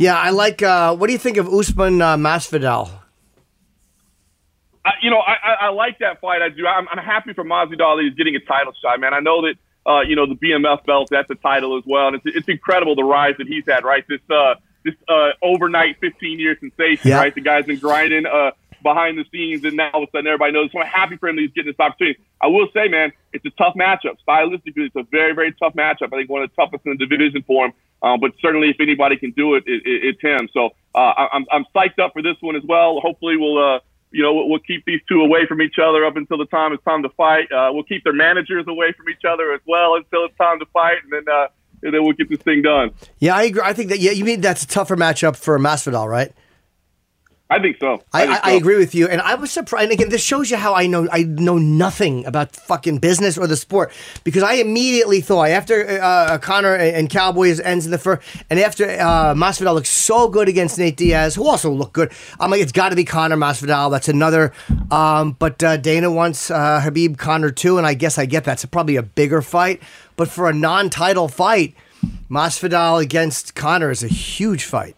[0.00, 2.88] Yeah, I like, uh, what do you think of Usman uh, Masvidal?
[4.82, 6.40] I, you know, I, I, I like that fight.
[6.40, 6.66] I do.
[6.66, 9.12] I'm, I'm happy for Masvidal that he's getting a title shot, man.
[9.12, 12.06] I know that, uh, you know, the BMF belt, that's a title as well.
[12.06, 14.02] And it's, it's incredible the rise that he's had, right?
[14.08, 14.54] This, uh,
[14.86, 17.18] this, uh, overnight 15 year sensation, Yeah.
[17.18, 17.34] right?
[17.34, 20.52] The guy's been grinding, uh, behind the scenes, and now all of a sudden everybody
[20.52, 20.70] knows.
[20.72, 22.20] So I'm happy for him that he's getting this opportunity.
[22.40, 24.16] I will say, man, it's a tough matchup.
[24.26, 26.12] Stylistically, it's a very, very tough matchup.
[26.12, 27.72] I think one of the toughest in the division for him.
[28.02, 30.48] Um, but certainly, if anybody can do it, it, it it's him.
[30.52, 33.00] So uh, I'm, I'm psyched up for this one as well.
[33.00, 33.58] Hopefully, we'll.
[33.58, 33.80] Uh,
[34.12, 36.72] you know, we'll, we'll keep these two away from each other up until the time
[36.72, 37.50] it's time to fight.
[37.52, 40.66] Uh, we'll keep their managers away from each other as well until it's time to
[40.66, 41.46] fight, and then uh,
[41.82, 42.90] and then we'll get this thing done.
[43.18, 43.62] Yeah, I agree.
[43.64, 46.32] I think that, yeah, you mean that's a tougher matchup for Masvidal, right?
[47.50, 48.00] I think so.
[48.12, 49.82] I, think I, I agree with you, and I was surprised.
[49.82, 53.48] And again, this shows you how I know I know nothing about fucking business or
[53.48, 53.90] the sport
[54.22, 58.84] because I immediately thought after uh, Conor and Cowboys ends in the first, and after
[58.88, 62.12] uh, Masvidal looks so good against Nate Diaz, who also looked good.
[62.38, 63.90] I'm like, it's got to be Conor Masvidal.
[63.90, 64.52] That's another.
[64.92, 68.64] Um, but uh, Dana wants uh, Khabib Conor too, and I guess I get that's
[68.66, 69.82] probably a bigger fight.
[70.14, 71.74] But for a non-title fight,
[72.30, 74.94] Masvidal against Conor is a huge fight.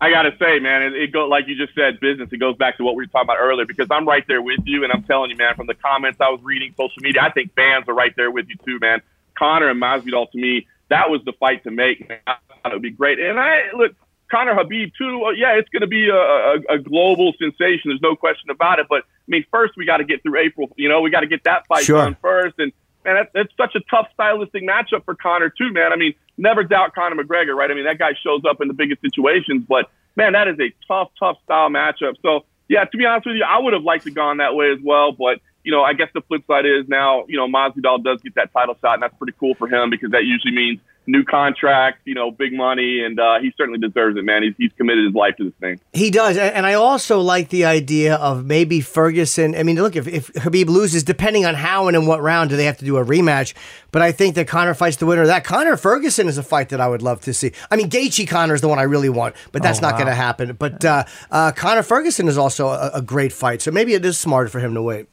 [0.00, 2.28] I gotta say, man, it, it goes like you just said, business.
[2.30, 4.60] It goes back to what we were talking about earlier because I'm right there with
[4.64, 7.30] you, and I'm telling you, man, from the comments I was reading, social media, I
[7.30, 9.00] think fans are right there with you too, man.
[9.36, 12.08] Conor and Masvidal, to me, that was the fight to make.
[12.08, 12.18] Man.
[12.26, 13.92] I thought it would be great, and I look.
[14.30, 15.24] Conor Khabib too.
[15.38, 17.84] Yeah, it's going to be a, a, a global sensation.
[17.86, 18.86] There's no question about it.
[18.86, 20.70] But I mean, first we got to get through April.
[20.76, 21.96] You know, we got to get that fight Sure.
[21.96, 22.58] done first.
[22.58, 22.70] And
[23.06, 25.94] man, that's, that's such a tough stylistic matchup for Conor too, man.
[25.94, 27.70] I mean, never doubt Conor McGregor, right?
[27.70, 30.72] I mean, that guy shows up in the biggest situations, but man, that is a
[30.86, 32.14] tough, tough style matchup.
[32.22, 34.70] So yeah, to be honest with you, I would have liked to gone that way
[34.72, 35.40] as well, but.
[35.64, 38.52] You know, I guess the flip side is now, you know, Masvidal does get that
[38.52, 42.14] title shot, and that's pretty cool for him because that usually means new contract, you
[42.14, 44.42] know, big money, and uh, he certainly deserves it, man.
[44.42, 45.80] He's, he's committed his life to this thing.
[45.92, 49.54] He does, and and I also like the idea of maybe Ferguson.
[49.54, 52.56] I mean, look, if, if Khabib loses, depending on how and in what round do
[52.56, 53.54] they have to do a rematch.
[53.90, 55.44] But I think that Conor fights the winner of that.
[55.44, 57.52] Conor Ferguson is a fight that I would love to see.
[57.70, 59.98] I mean, Gaethje Conor is the one I really want, but that's Oh, not wow.
[59.98, 60.52] going to happen.
[60.54, 64.18] But uh, uh, Conor Ferguson is also a, a great fight, so maybe it is
[64.18, 65.08] smarter for him to wait.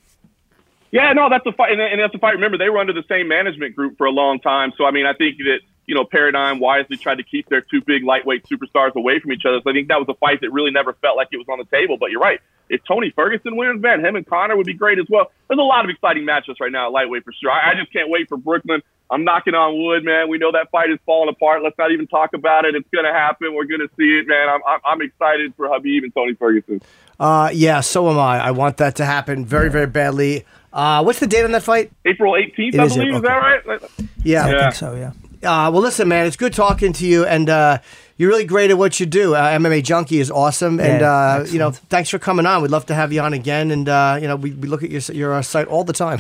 [0.92, 2.36] Yeah, no, that's a fight, and, that's a fight.
[2.36, 5.06] Remember, they were under the same management group for a long time, so I mean,
[5.06, 8.96] I think that you know, Paradigm wisely tried to keep their two big lightweight superstars
[8.96, 9.60] away from each other.
[9.64, 11.60] So I think that was a fight that really never felt like it was on
[11.60, 11.98] the table.
[12.00, 12.40] But you're right.
[12.70, 15.32] If Tony Ferguson wins, man, him and Conor would be great as well.
[15.48, 17.52] There's a lot of exciting matchups right now at lightweight for sure.
[17.52, 18.82] I, I just can't wait for Brooklyn.
[19.12, 20.30] I'm knocking on wood, man.
[20.30, 21.62] We know that fight is falling apart.
[21.62, 22.74] Let's not even talk about it.
[22.74, 23.54] It's going to happen.
[23.54, 24.50] We're going to see it, man.
[24.50, 26.82] I'm, I'm, I'm excited for Khabib and Tony Ferguson.
[27.20, 28.44] Uh, yeah, so am I.
[28.44, 30.44] I want that to happen very, very badly.
[30.76, 31.92] Uh, what's the date on that fight?
[32.06, 33.16] April 18th, It I is, believe.
[33.16, 33.36] Is that
[33.66, 33.82] right?
[34.24, 34.46] Yeah.
[34.46, 35.12] I think so, yeah.
[35.50, 37.78] Uh, well, listen, man, it's good talking to you, and uh,
[38.18, 39.36] you're really great at what you do.
[39.36, 42.62] Uh, MMA Junkie is awesome, and Yeah, uh, you know, thanks for coming on.
[42.62, 44.90] We'd love to have you on again, and uh, you know, we, we look at
[44.92, 46.20] your your uh, site all the time.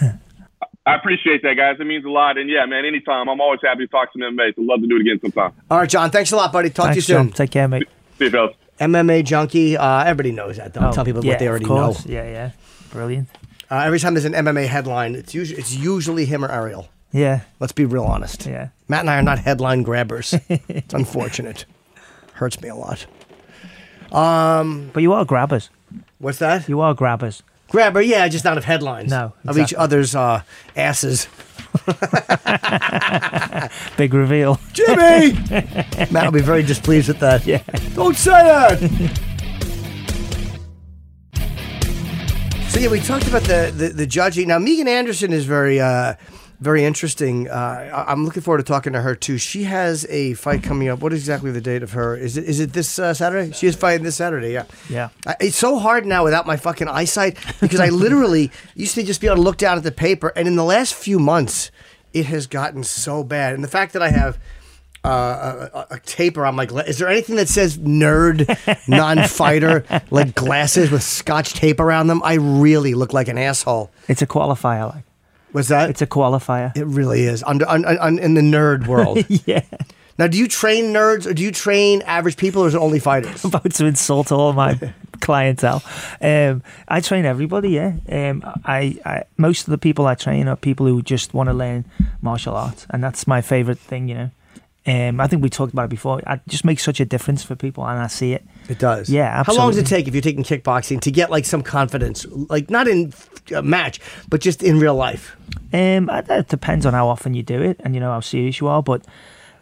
[0.86, 1.76] I appreciate that, guys.
[1.78, 2.38] It means a lot.
[2.38, 3.28] And yeah, man, anytime.
[3.28, 4.54] I'm always happy to talk to MMA.
[4.56, 5.52] So love to do it again sometime.
[5.70, 6.70] all right, John, thanks a lot, buddy.
[6.70, 7.26] Talk Thanks, to you soon.
[7.28, 7.32] John.
[7.34, 7.86] Take care, mate.
[8.18, 8.54] See you, fellas.
[8.80, 9.76] MMA junkie.
[9.76, 10.72] Uh, everybody knows that.
[10.72, 11.94] Don't Oh, tell people yeah, what they of already know.
[12.06, 12.50] Yeah, yeah.
[12.92, 13.28] Brilliant.
[13.70, 16.88] Uh, every time there's an MMA headline, it's usually it's usually him or Ariel.
[17.12, 18.46] Yeah, Let's be real honest.
[18.46, 18.68] yeah.
[18.88, 20.34] Matt and I are not headline grabbers.
[20.48, 21.64] it's unfortunate.
[22.34, 23.06] Hurts me a lot.
[24.12, 25.70] Um, But you are grabbers.
[26.18, 26.68] What's that?
[26.68, 27.42] You are grabbers.
[27.68, 29.10] Grabber, yeah, just not of headlines.
[29.10, 30.42] No, Of each other's uh,
[30.76, 31.28] asses.
[33.96, 34.58] Big reveal.
[34.72, 35.32] Jimmy!
[36.10, 37.46] Matt will be very displeased with that.
[37.46, 37.62] Yeah.
[37.94, 39.20] Don't say that!
[42.70, 44.46] So yeah, we talked about the, the, the judging.
[44.46, 46.14] Now, Megan Anderson is very uh,
[46.60, 47.48] very interesting.
[47.48, 49.38] Uh, I'm looking forward to talking to her too.
[49.38, 51.00] She has a fight coming up.
[51.00, 52.16] What is exactly the date of her?
[52.16, 53.52] Is it is it this uh, Saturday?
[53.52, 54.52] She is fighting this Saturday.
[54.52, 54.66] Yeah.
[54.88, 55.08] Yeah.
[55.26, 59.20] I, it's so hard now without my fucking eyesight because I literally used to just
[59.20, 61.72] be able to look down at the paper, and in the last few months,
[62.12, 63.52] it has gotten so bad.
[63.52, 64.38] And the fact that I have
[65.04, 68.46] uh, a, a, a tape around my gla- is there anything that says nerd,
[68.88, 72.20] non-fighter, like glasses with scotch tape around them?
[72.24, 73.90] I really look like an asshole.
[74.08, 74.92] It's a qualifier.
[74.94, 75.04] Like
[75.52, 75.90] Was that?
[75.90, 76.76] it's a qualifier.
[76.76, 79.24] it really is under un, un, in the nerd world.
[79.46, 79.62] yeah.
[80.18, 82.98] now, do you train nerds or do you train average people, or is it only
[82.98, 83.42] fighters?
[83.44, 84.78] I'm about to insult all my
[85.20, 85.82] clientele.
[86.20, 87.70] Um, I train everybody.
[87.70, 87.94] Yeah.
[88.06, 91.54] Um, I, I most of the people I train are people who just want to
[91.54, 91.86] learn
[92.20, 94.08] martial arts, and that's my favorite thing.
[94.08, 94.30] You know.
[94.86, 96.20] Um, I think we talked about it before.
[96.20, 98.46] It just makes such a difference for people, and I see it.
[98.68, 99.10] It does.
[99.10, 102.24] Yeah, How long does it take if you're taking kickboxing to get like some confidence,
[102.48, 103.12] like not in
[103.54, 105.36] a match, but just in real life?
[105.72, 108.60] Um, it it depends on how often you do it, and you know how serious
[108.60, 108.82] you are.
[108.82, 109.04] But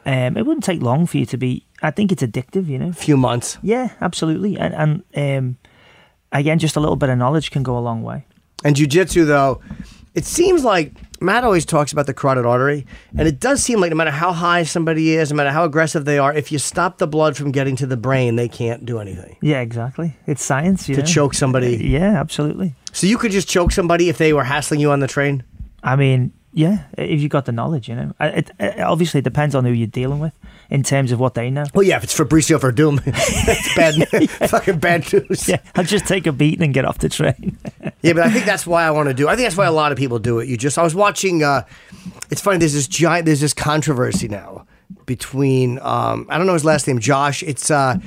[0.06, 1.66] um, it wouldn't take long for you to be.
[1.82, 2.68] I think it's addictive.
[2.68, 2.90] You know.
[2.90, 3.58] a few months.
[3.60, 4.56] Yeah, absolutely.
[4.56, 5.58] And and um,
[6.30, 8.24] again, just a little bit of knowledge can go a long way.
[8.64, 9.60] And jujitsu, though,
[10.14, 13.90] it seems like Matt always talks about the carotid artery, and it does seem like
[13.90, 16.98] no matter how high somebody is, no matter how aggressive they are, if you stop
[16.98, 19.36] the blood from getting to the brain, they can't do anything.
[19.40, 20.16] Yeah, exactly.
[20.26, 20.88] It's science.
[20.88, 21.76] You To choke somebody.
[21.76, 22.74] Yeah, absolutely.
[22.92, 25.42] So you could just choke somebody if they were hassling you on the train.
[25.82, 28.12] I mean, yeah, if you got the knowledge, you know.
[28.18, 30.32] It, it obviously depends on who you're dealing with
[30.68, 31.62] in terms of what they know.
[31.72, 35.46] Well, yeah, if it's Fabricio Werdum, it's bad, fucking bad news.
[35.46, 37.56] Yeah, I'll just take a beating and get off the train.
[38.00, 39.26] Yeah, but I think that's why I want to do.
[39.26, 40.46] I think that's why a lot of people do it.
[40.46, 41.42] You just I was watching.
[41.42, 41.64] Uh,
[42.30, 42.58] it's funny.
[42.58, 43.26] There's this giant.
[43.26, 44.66] There's this controversy now
[45.04, 45.80] between.
[45.80, 47.00] Um, I don't know his last name.
[47.00, 47.42] Josh.
[47.42, 47.72] It's.
[47.72, 47.98] Uh,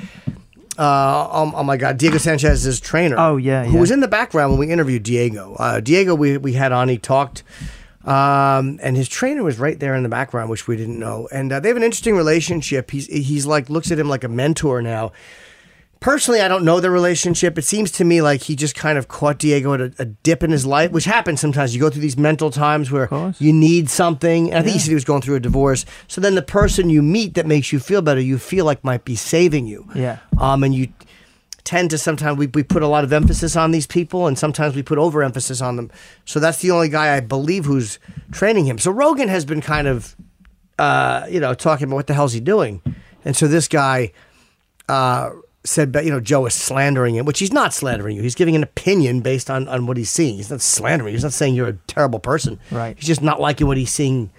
[0.78, 3.18] uh, oh, oh my God, Diego Sanchez is trainer.
[3.20, 5.56] Oh, yeah, who was in the background when we interviewed Diego.
[5.60, 6.88] Uh, Diego, we we had on.
[6.88, 7.44] He talked.
[8.06, 11.28] Um, and his trainer was right there in the background, which we didn't know.
[11.32, 12.92] And uh, they have an interesting relationship.
[12.92, 15.12] He's he's like looks at him like a mentor now.
[16.00, 17.60] Personally, I don't know the relationship.
[17.60, 20.42] It seems to me like he just kind of caught Diego at a, a dip
[20.42, 21.76] in his life, which happens sometimes.
[21.76, 24.50] You go through these mental times where you need something.
[24.50, 25.86] And I think he said he was going through a divorce.
[26.08, 29.06] So then the person you meet that makes you feel better, you feel like might
[29.06, 29.88] be saving you.
[29.94, 30.18] Yeah.
[30.40, 30.88] Um, and you
[31.64, 34.76] tend to sometimes we, we put a lot of emphasis on these people and sometimes
[34.76, 35.92] we put overemphasis on them.
[36.26, 38.00] So that's the only guy I believe who's
[38.32, 38.78] training him.
[38.78, 40.16] So Rogan has been kind of
[40.82, 42.82] uh, you know, talking about what the hell's he doing.
[43.24, 44.14] And so this guy
[44.90, 45.30] uh,
[45.64, 48.24] said, but, you know, Joe is slandering him, which he's not slandering you.
[48.24, 50.38] He's giving an opinion based on, on what he's seeing.
[50.38, 51.12] He's not slandering.
[51.12, 51.18] you.
[51.18, 52.60] He's not saying you're a terrible person.
[52.72, 52.98] Right.
[52.98, 54.32] He's just not liking what he's seeing.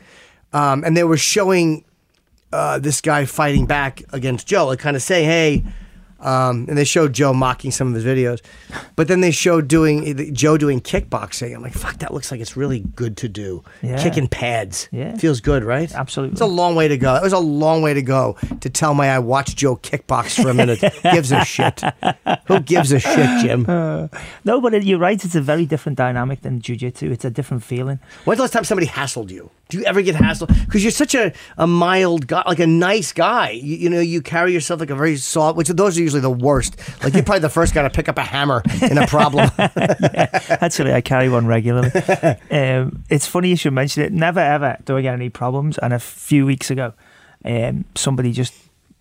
[0.52, 1.84] Um, and they were showing
[2.52, 5.64] uh, this guy fighting back against Joe, like kind of saying, hey,
[6.22, 8.40] um, and they showed Joe mocking some of his videos,
[8.96, 11.54] but then they showed doing Joe doing kickboxing.
[11.54, 13.62] I'm like, fuck, that looks like it's really good to do.
[13.82, 14.02] Yeah.
[14.02, 15.16] Kicking pads, Yeah.
[15.16, 15.92] feels good, right?
[15.94, 16.32] Absolutely.
[16.32, 17.14] It's a long way to go.
[17.16, 20.48] It was a long way to go to tell me I watched Joe kickbox for
[20.50, 20.80] a minute.
[21.02, 21.82] gives a shit?
[22.46, 23.62] Who gives a shit, Jim?
[24.44, 25.22] no, but you're right.
[25.24, 27.10] It's a very different dynamic than jujitsu.
[27.10, 27.98] It's a different feeling.
[28.24, 29.50] When's the last time somebody hassled you?
[29.72, 30.48] Do you ever get hassled?
[30.66, 33.52] Because you're such a, a mild guy, like a nice guy.
[33.52, 36.30] You, you know, you carry yourself like a very soft, which those are usually the
[36.30, 36.76] worst.
[37.02, 39.50] Like you're probably the first guy to pick up a hammer in a problem.
[39.58, 41.90] Actually, I carry one regularly.
[42.50, 44.12] um, it's funny you should mention it.
[44.12, 45.78] Never ever do I get any problems.
[45.78, 46.92] And a few weeks ago,
[47.42, 48.52] um, somebody just.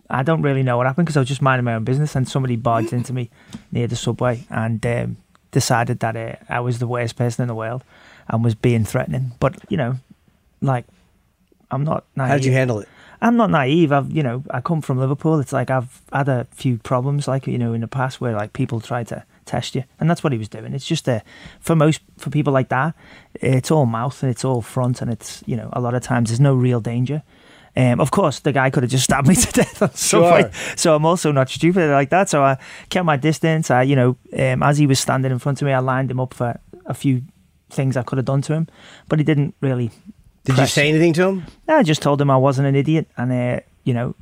[0.09, 2.27] I don't really know what happened because I was just minding my own business and
[2.27, 3.29] somebody barged into me
[3.73, 5.17] near the subway and um,
[5.51, 7.83] decided that uh, I was the worst person in the world
[8.29, 9.33] and was being threatening.
[9.39, 9.97] But, you know,
[10.61, 10.85] like,
[11.69, 12.29] I'm not naive.
[12.29, 12.87] How did you handle it?
[13.23, 13.91] I'm not naive.
[13.91, 15.39] I've, you know, I come from Liverpool.
[15.39, 18.53] It's like I've had a few problems, like you know, in the past where like
[18.53, 20.73] people try to test you, and that's what he was doing.
[20.73, 21.21] It's just a,
[21.59, 22.95] for most for people like that,
[23.35, 26.29] it's all mouth and it's all front, and it's you know, a lot of times
[26.29, 27.21] there's no real danger.
[27.77, 30.51] Um, of course, the guy could have just stabbed me to death on subway, Sure.
[30.75, 32.27] so I'm also not stupid like that.
[32.27, 32.57] So I
[32.89, 33.69] kept my distance.
[33.71, 36.19] I, you know, um, as he was standing in front of me, I lined him
[36.19, 37.21] up for a few
[37.69, 38.67] things I could have done to him,
[39.07, 39.91] but he didn't really
[40.43, 41.45] Did you say anything to him?
[41.67, 44.15] No, I just told him I wasn't an idiot and, uh, you know,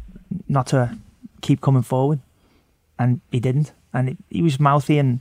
[0.48, 0.98] not to
[1.42, 2.20] keep coming forward.
[2.98, 3.72] and he didn't.
[3.94, 5.20] And he, he was mouthy, and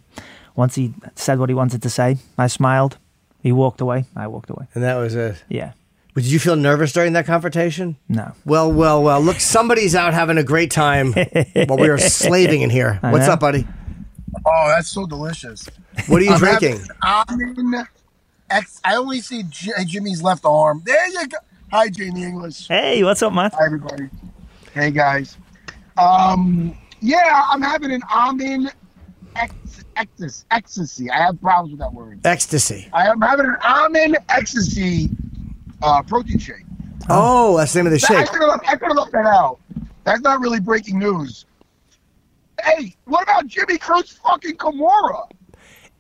[0.57, 2.99] once he said what he wanted to say, I smiled.
[3.43, 4.05] He walked away.
[4.17, 4.67] I walked away.
[4.75, 5.43] And that was it.
[5.49, 5.73] Yeah.
[6.15, 7.97] Did you feel nervous during that confrontation?
[8.09, 8.33] No.
[8.45, 9.21] Well, well, well.
[9.23, 11.13] Look, somebody's out having a great time
[11.67, 12.99] while we are slaving in here.
[13.03, 13.35] I What's know.
[13.35, 13.67] up, buddy?
[14.45, 15.69] Oh, that's so delicious.
[16.09, 16.81] What are you I'm drinking?
[17.03, 17.55] having- I'm in
[18.51, 18.81] X.
[18.85, 20.83] I only see J- Jimmy's left arm.
[20.85, 21.37] There you go.
[21.71, 22.67] Hi, Jamie English.
[22.69, 23.55] Hey, what's up, Matt?
[23.55, 24.09] Hi, everybody.
[24.73, 25.37] Hey, guys.
[25.99, 28.73] Um, yeah, I'm having an almond
[29.37, 30.45] ex- ecstasy.
[30.51, 31.11] Ecstasy.
[31.11, 32.21] I have problems with that word.
[32.25, 32.89] Ecstasy.
[32.93, 35.11] I am having an almond ecstasy
[35.83, 36.65] uh, protein shake.
[37.11, 38.17] Oh, that's the name of the shake.
[38.19, 38.25] I
[38.77, 39.59] could have left that out.
[40.05, 41.45] That's not really breaking news.
[42.65, 45.29] Hey, what about Jimmy Crute fucking Kimura?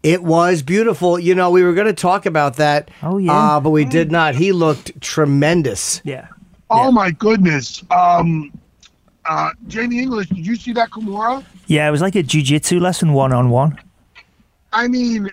[0.02, 1.18] It was beautiful.
[1.18, 2.90] You know, we were going to talk about that.
[3.02, 3.32] Oh, yeah.
[3.32, 4.34] Uh, but we did not.
[4.34, 6.00] He looked tremendous.
[6.04, 6.28] Yeah.
[6.70, 6.90] Oh Yeah.
[6.90, 7.82] my goodness.
[7.90, 8.52] Um,
[9.24, 11.44] uh, Jamie English, did you see that Kimura?
[11.66, 13.78] Yeah, it was like a jujitsu lesson one on one.
[14.72, 15.30] I mean,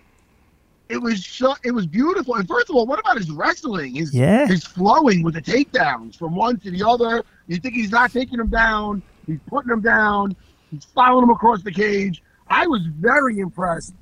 [0.90, 2.36] it was so, it was beautiful.
[2.36, 3.96] And first of all, what about his wrestling?
[3.96, 4.48] His Yeah.
[4.48, 7.24] his flowing with the takedowns from one to the other.
[7.48, 9.02] You think he's not taking him down?
[9.28, 10.36] He's putting him down.
[10.72, 12.24] He's following him across the cage.
[12.50, 13.94] I was very impressed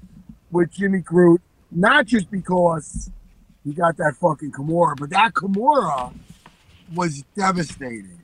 [0.53, 1.39] with Jimmy Crute,
[1.71, 3.11] not just because
[3.65, 6.13] he got that fucking Kimura, but that Kimura
[6.95, 8.19] was devastating.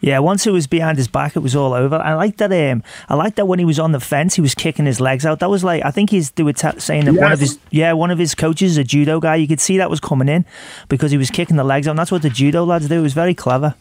[0.00, 1.96] Yeah, once it was behind his back, it was all over.
[1.96, 2.52] I like that.
[2.52, 5.26] Um, I like that when he was on the fence, he was kicking his legs
[5.26, 5.40] out.
[5.40, 7.92] That was like I think he's they were t- saying that one of his yeah
[7.94, 9.34] one of his coaches is a judo guy.
[9.34, 10.44] You could see that was coming in
[10.88, 11.92] because he was kicking the legs out.
[11.92, 12.94] And that's what the judo lads do.
[12.96, 13.74] It was very clever.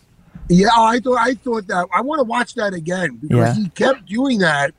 [0.50, 3.64] Yeah, I thought I thought that I want to watch that again because Yeah.
[3.64, 4.74] he kept doing that,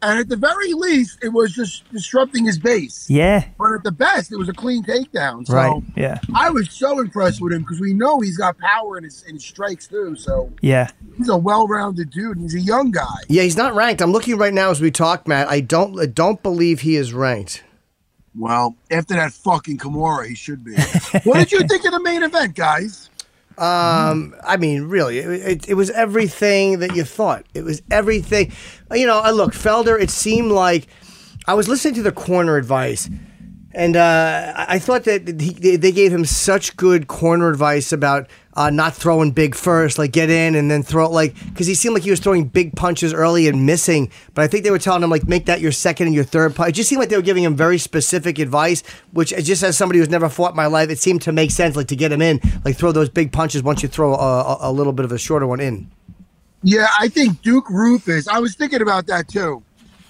[0.00, 3.08] and at the very least, it was just disrupting his base.
[3.10, 5.46] Yeah, But at the best, it was a clean takedown.
[5.46, 5.82] So Right.
[5.96, 9.22] yeah, I was so impressed with him because we know he's got power in his
[9.24, 10.14] in his strikes too.
[10.16, 10.90] So yeah.
[11.16, 12.36] he's a well-rounded dude.
[12.36, 13.04] and He's a young guy.
[13.28, 14.00] Yeah, he's not ranked.
[14.02, 15.48] I'm looking right now as we talk, Matt.
[15.48, 17.64] I don't I don't believe he is ranked.
[18.36, 20.74] Well, after that fucking Kimura, he should be.
[21.24, 23.07] what did you think of the main event, guys?
[23.58, 27.44] Um, I mean, really, it, it, it was everything that you thought.
[27.54, 28.52] It was everything.
[28.92, 30.00] You know, I look, Felder.
[30.00, 30.86] It seemed like
[31.46, 33.10] I was listening to the corner advice,
[33.72, 38.70] and uh, I thought that he, they gave him such good corner advice about uh,
[38.70, 42.02] not throwing big first, like get in and then throw like because he seemed like
[42.02, 44.10] he was throwing big punches early and missing.
[44.34, 46.56] But I think they were telling him like make that your second and your third
[46.56, 46.70] punch.
[46.70, 49.78] It just seemed like they were giving him very specific advice, which uh, just as
[49.78, 51.76] somebody who's never fought my life, it seemed to make sense.
[51.76, 54.58] Like to get him in, like throw those big punches once you throw a, a,
[54.62, 55.88] a little bit of a shorter one in.
[56.64, 58.26] Yeah, I think Duke Roufus.
[58.26, 59.62] I was thinking about that too,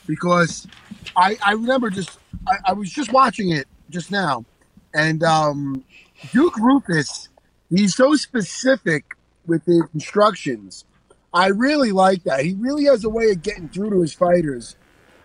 [0.06, 0.66] because
[1.14, 4.46] I I remember just I, I was just watching it just now,
[4.94, 5.84] and um,
[6.32, 7.28] Duke Roufus.
[7.70, 9.14] He's so specific
[9.46, 10.85] with his instructions.
[11.33, 12.44] I really like that.
[12.44, 14.76] He really has a way of getting through to his fighters,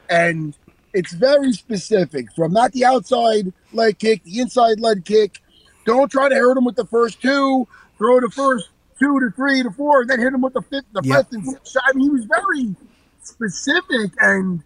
[0.10, 0.56] and
[0.94, 2.32] it's very specific.
[2.36, 5.40] From not the outside leg kick, the inside leg kick.
[5.86, 7.68] Don't try to hurt him with the first two.
[7.98, 10.86] Throw the first two to three to four, and then hit him with the fifth,
[10.94, 11.18] the Yep.
[11.18, 11.78] fifth and sixth.
[11.82, 12.76] I mean, he was very
[13.24, 14.62] specific, and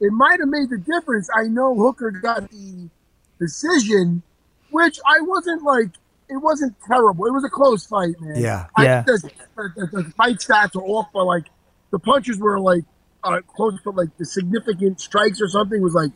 [0.00, 1.28] it might have made the difference.
[1.34, 2.88] I know Hooker got the
[3.40, 4.22] decision,
[4.70, 5.90] which I wasn't like.
[6.28, 7.26] It wasn't terrible.
[7.26, 8.40] It was a close fight, man.
[8.40, 8.66] Yeah.
[8.76, 9.02] I Yeah.
[9.02, 11.44] the, the, the fight stats are off by like
[11.90, 12.84] the punches were like
[13.22, 16.10] uh, close to like the significant strikes or something was like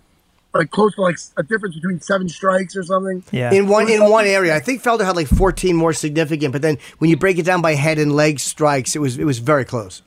[0.53, 3.23] like close to like a difference between seven strikes or something.
[3.31, 3.53] Yeah.
[3.53, 6.79] In one in one area, I think Felder had like 14 more significant, but then
[6.99, 9.65] when you break it down by head and leg strikes, it was it was very
[9.65, 10.03] close.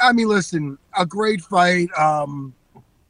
[0.00, 1.88] I mean, listen, a great fight.
[1.96, 2.54] Um,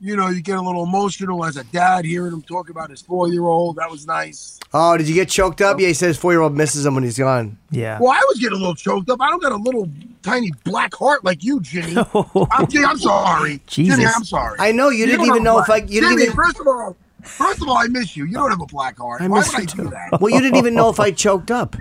[0.00, 3.00] you know, you get a little emotional as a dad hearing him talk about his
[3.00, 3.76] four year old.
[3.76, 4.58] That was nice.
[4.74, 5.76] Oh, did you get choked up?
[5.76, 5.78] Oh.
[5.80, 7.56] Yeah, he says four year old misses him when he's gone.
[7.70, 7.98] yeah.
[8.00, 9.20] Well, I was getting a little choked up.
[9.22, 9.88] I don't got a little
[10.22, 11.96] tiny black heart like you, Jimmy.
[12.50, 13.60] I'm, Jimmy, I'm sorry.
[13.66, 13.96] Jesus.
[13.96, 14.56] Jimmy, I'm sorry.
[14.60, 16.66] I know you, didn't even know a if I black- you didn't even First of
[16.66, 18.26] all, first of all, I miss you.
[18.26, 19.22] You don't have a black heart.
[19.22, 19.90] I Why miss would I do too.
[19.90, 20.20] that?
[20.20, 21.74] Well, you didn't even know if I choked up.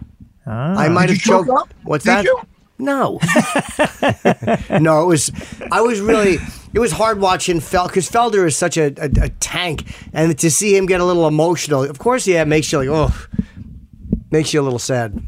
[0.48, 0.76] Ah.
[0.78, 1.60] I might Did have you choke choked.
[1.60, 1.74] up?
[1.84, 2.24] What's Did that?
[2.26, 2.40] you?
[2.78, 3.20] No,
[4.82, 5.04] no.
[5.04, 5.32] It was.
[5.72, 6.38] I was really.
[6.74, 10.52] It was hard watching Fel because Felder is such a, a, a tank, and to
[10.52, 11.84] see him get a little emotional.
[11.84, 13.16] Of course, yeah, it makes you like, oh,
[14.30, 15.26] makes you a little sad.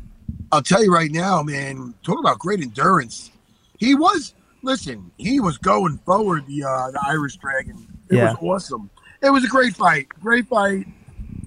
[0.51, 1.93] I'll tell you right now, man.
[2.03, 3.31] Talk about great endurance.
[3.77, 4.33] He was.
[4.63, 6.45] Listen, he was going forward.
[6.47, 7.87] The uh, the Irish Dragon.
[8.09, 8.33] It Yeah.
[8.41, 8.89] was awesome.
[9.21, 10.09] It was a great fight.
[10.21, 10.85] Great fight.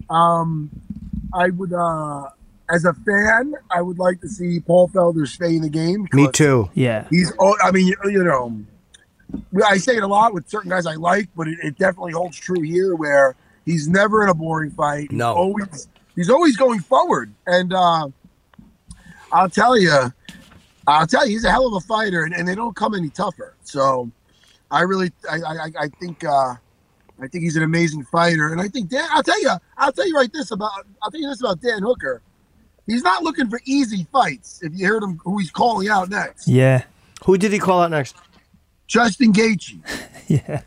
[0.09, 0.71] Um,
[1.35, 2.31] I would, uh,
[2.73, 6.07] as a fan, I would like to see Paul Felder stay in the game.
[6.13, 6.71] Me too.
[6.75, 7.07] Yeah.
[7.11, 7.33] He's.
[7.39, 8.61] oh, I mean, you, you know,
[9.67, 12.37] I say it a lot with certain guys I like, but it, it definitely holds
[12.39, 15.09] true here, where he's never in a boring fight.
[15.11, 15.35] He's No.
[15.35, 18.09] always he's always going forward, and uh,
[19.33, 20.13] I'll tell you,
[20.87, 23.11] I'll tell you, he's a hell of a fighter, and, and they don't come any
[23.11, 23.55] tougher.
[23.63, 24.11] So
[24.71, 26.55] I really, I, I, I think, uh,
[27.23, 29.07] I think he's an amazing fighter, and I think Dan.
[29.13, 31.83] I'll tell you, I'll tell you right this about, I'll tell you this about Dan
[31.83, 32.23] Hooker.
[32.91, 34.61] He's not looking for easy fights.
[34.63, 36.85] If you heard him, who he's calling out next, Yeah.
[37.25, 38.17] Who did he call out next?
[38.87, 39.81] Justin Gaethje.
[40.29, 40.63] Yeah.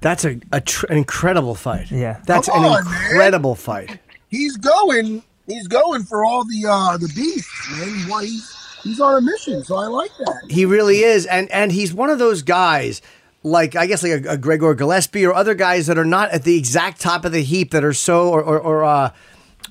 [0.00, 1.90] That's a, a tr- an incredible fight.
[1.90, 2.20] Yeah.
[2.26, 3.04] That's Come an on, man.
[3.10, 3.98] incredible fight.
[4.28, 8.08] He's going, he's going for all the uh the beasts, man.
[8.08, 10.42] Why he's he's on a mission, so I like that.
[10.48, 13.00] He really is, and and he's one of those guys.
[13.42, 16.44] Like I guess like a, a Gregor Gillespie or other guys that are not at
[16.44, 19.10] the exact top of the heap that are so or or, or uh,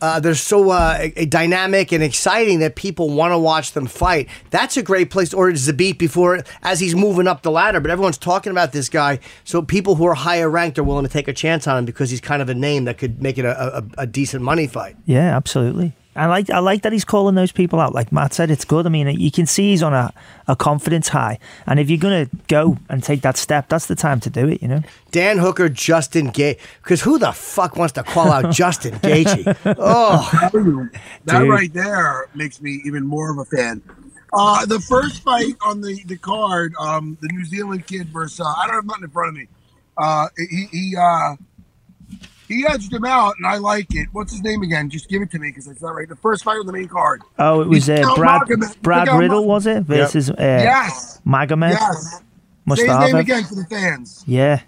[0.02, 4.28] uh, they're so uh, dynamic and exciting that people want to watch them fight.
[4.50, 5.34] That's a great place.
[5.34, 9.20] Or Zabit before as he's moving up the ladder, but everyone's talking about this guy.
[9.44, 12.10] So people who are higher ranked are willing to take a chance on him because
[12.10, 14.96] he's kind of a name that could make it a, a, a decent money fight.
[15.06, 15.94] Yeah, absolutely.
[16.16, 17.94] I like I like that he's calling those people out.
[17.94, 18.86] Like Matt said, it's good.
[18.86, 20.14] I mean, you can see he's on a,
[20.48, 24.20] a confidence high, and if you're gonna go and take that step, that's the time
[24.22, 24.62] to do it.
[24.62, 24.82] You know.
[25.12, 26.60] Dan Hooker, Justin Gaethje.
[26.84, 29.76] Because who the fuck wants to call out Justin Gaethje?
[29.78, 30.30] Oh,
[31.26, 31.50] That Dude.
[31.50, 33.82] right there makes me even more of a fan.
[34.34, 38.46] Uh, the first fight on the, the card, um, the New Zealand kid versus uh,
[38.46, 39.48] I don't have nothing in front of me.
[39.96, 41.36] Uh, he he uh,
[42.48, 44.08] he edged him out, and I like it.
[44.12, 44.90] What's his name again?
[44.90, 46.08] Just give it to me because it's not right.
[46.08, 47.22] The first fight on the main card.
[47.40, 51.72] Oh, it was uh, Miguel Brad Magomed- Brad Riddell, was it versus uh, yes, Magomed
[51.72, 52.22] yes.
[52.76, 54.24] Say his name again for the fans.
[54.26, 54.62] Yeah,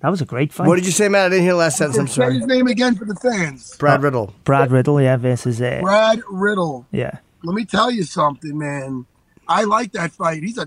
[0.00, 0.66] that was a great fight.
[0.66, 1.26] what did you say, Matt?
[1.26, 1.98] I didn't hear the last sentence.
[1.98, 2.34] I'm sorry.
[2.34, 2.38] Say sorry.
[2.40, 3.76] his name again for the fans.
[3.76, 4.34] Brad Riddell.
[4.44, 6.86] Brad Riddell, yeah, versus uh, Brad Riddell.
[6.92, 7.18] yeah.
[7.42, 9.06] Let me tell you something, man.
[9.48, 10.42] I like that fight.
[10.42, 10.66] He's a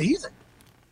[0.00, 0.28] he's a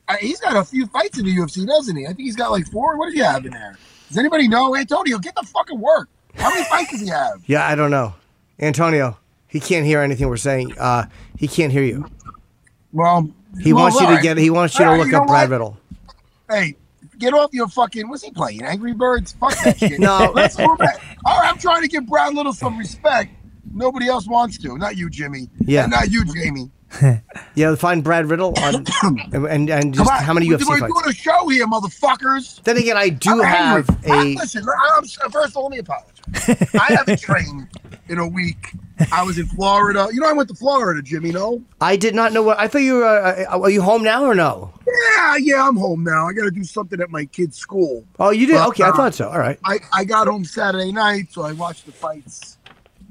[0.06, 2.04] uh, he's got a few fights in the UFC, doesn't he?
[2.04, 2.98] I think he's got like four.
[2.98, 3.78] What does he have in there?
[4.08, 4.76] Does anybody know?
[4.76, 6.08] Antonio, get the fucking work.
[6.36, 7.42] How many fights does he have?
[7.46, 8.14] Yeah, I don't know.
[8.58, 10.72] Antonio, he can't hear anything we're saying.
[10.78, 11.06] Uh,
[11.38, 12.06] he can't hear you.
[12.92, 13.28] Well,
[13.60, 14.36] He well, wants you to get.
[14.38, 15.54] He wants you to right, look you up Brad what?
[15.54, 15.76] Riddell.
[16.48, 16.76] Hey,
[17.18, 18.08] get off your fucking.
[18.08, 18.62] What's he playing?
[18.62, 19.32] Angry Birds?
[19.32, 19.98] Fuck that shit.
[19.98, 20.30] No.
[20.34, 21.00] let's move back.
[21.24, 23.32] All right, I'm trying to give Brad Little some respect.
[23.72, 24.76] Nobody else wants to.
[24.78, 25.48] Not you, Jimmy.
[25.60, 25.84] Yeah.
[25.84, 26.70] And not you, Jamie.
[27.56, 28.84] Yeah, find Brad Riddell on
[29.48, 30.92] and and, just how many we're, UFC we're fights.
[30.92, 32.60] doing a show here, motherfuckers.
[32.64, 34.10] Then again, I do I'm have angry.
[34.10, 34.14] a.
[34.14, 34.64] I- listen.
[34.96, 36.74] I'm, first of all, let me apologize.
[36.74, 37.68] I haven't trained
[38.08, 38.72] in a week.
[39.12, 40.08] I was in Florida.
[40.12, 41.30] You know, I went to Florida, Jimmy.
[41.30, 41.62] No.
[41.80, 42.58] I did not know what.
[42.58, 43.04] I thought you were.
[43.04, 44.72] Uh, are you home now or no?
[44.86, 45.68] Yeah, yeah.
[45.68, 46.26] I'm home now.
[46.28, 48.04] I got to do something at my kid's school.
[48.18, 48.54] Oh, you did.
[48.54, 49.28] Well, Okay, I uh, thought so.
[49.28, 49.58] All right.
[49.64, 52.58] I, I got home Saturday night, so I watched the fights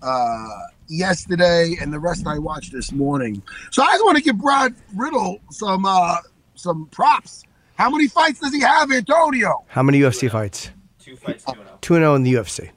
[0.03, 0.47] uh,
[0.87, 3.41] yesterday, and the rest I watched this morning.
[3.71, 6.17] So I just want to give Brad Riddell some uh,
[6.55, 7.43] some props.
[7.75, 9.63] How many fights does he have, Antonio?
[9.67, 10.69] How many UFC fights?
[10.99, 11.77] Two fights, two and oh.
[11.81, 12.69] Two and zero in the UFC.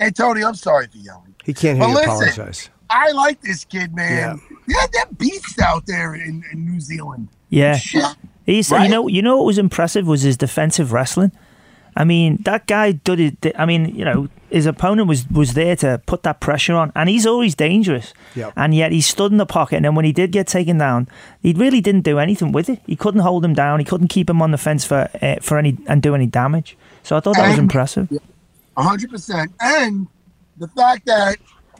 [0.00, 1.34] Antonio, I'm sorry for yelling.
[1.44, 1.94] He can't hear But you.
[1.96, 2.70] listen, Apologize.
[2.90, 4.40] I like this kid, man.
[4.68, 7.28] Yeah, they're beasts out there in, in New Zealand.
[7.50, 7.76] Yeah.
[7.76, 8.04] Shit.
[8.46, 8.84] He's, Right?
[8.84, 11.32] you know, you know what was impressive was his defensive wrestling.
[11.96, 13.54] I mean, that guy did it.
[13.58, 17.08] I mean, you know, his opponent was was there to put that pressure on, and
[17.08, 18.14] he's always dangerous.
[18.34, 18.52] Yep.
[18.56, 21.08] And yet he stood in the pocket, and then when he did get taken down,
[21.42, 22.80] he really didn't do anything with it.
[22.86, 23.78] He couldn't hold him down.
[23.78, 26.76] He couldn't keep him on the fence for uh, for any and do any damage.
[27.02, 28.08] So I thought that was And- impressive.
[28.76, 29.52] hundred percent.
[29.60, 30.06] And
[30.56, 31.36] the fact that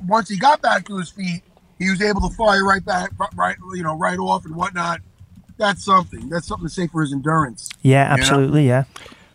[0.06, 1.42] once he got back to his feet,
[1.78, 5.00] he was able to fire right back, right, you know, right off and whatnot.
[5.56, 6.28] That's something.
[6.28, 7.68] That's something to say for his endurance.
[7.82, 8.66] Yeah, absolutely.
[8.68, 8.84] Yeah.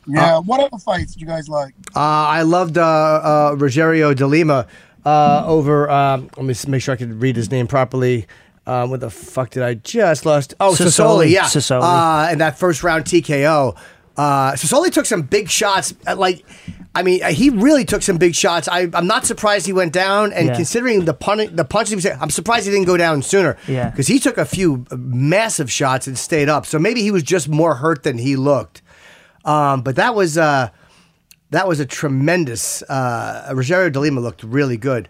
[0.07, 0.39] Yeah.
[0.39, 1.73] what other fights did you guys like?
[1.95, 4.67] Uh, I loved uh, uh, Rogerio de Lima
[5.05, 5.89] uh, over.
[5.89, 8.27] Um, let me make sure I can read his name properly.
[8.65, 10.53] Um, what the fuck did I just lost?
[10.59, 11.25] Oh, Sosoli.
[11.27, 11.29] Sosoli.
[11.31, 11.81] Yeah, Sosoli.
[12.27, 13.77] Uh, in that first round TKO.
[14.15, 15.93] Uh, Sosoli took some big shots.
[16.05, 16.45] At, like,
[16.93, 18.67] I mean, uh, he really took some big shots.
[18.67, 20.31] I, I'm not surprised he went down.
[20.31, 20.55] And Yeah.
[20.55, 23.57] considering the pun- the punches he was, I'm surprised he didn't go down sooner.
[23.67, 23.89] Yeah.
[23.89, 26.67] because he took a few massive shots and stayed up.
[26.67, 28.81] So maybe he was just more hurt than he looked.
[29.45, 30.69] Um, but that was uh,
[31.51, 32.81] that was a tremendous.
[32.83, 35.09] Uh, Rogerio de Lima looked really good.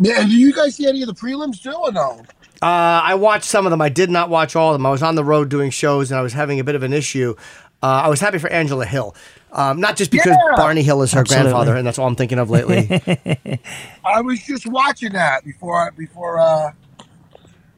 [0.00, 0.20] Yeah.
[0.20, 2.22] And do you guys see any of the prelims too, or no?
[2.60, 2.66] Uh,
[3.04, 3.80] I watched some of them.
[3.80, 4.84] I did not watch all of them.
[4.86, 6.92] I was on the road doing shows and I was having a bit of an
[6.92, 7.34] issue.
[7.82, 9.14] Uh, I was happy for Angela Hill,
[9.52, 10.56] um, not just because Yeah.
[10.56, 11.52] Barney Hill is her Absolutely.
[11.52, 12.88] grandfather, and that's all I'm thinking of lately.
[14.04, 16.72] I was just watching that before before uh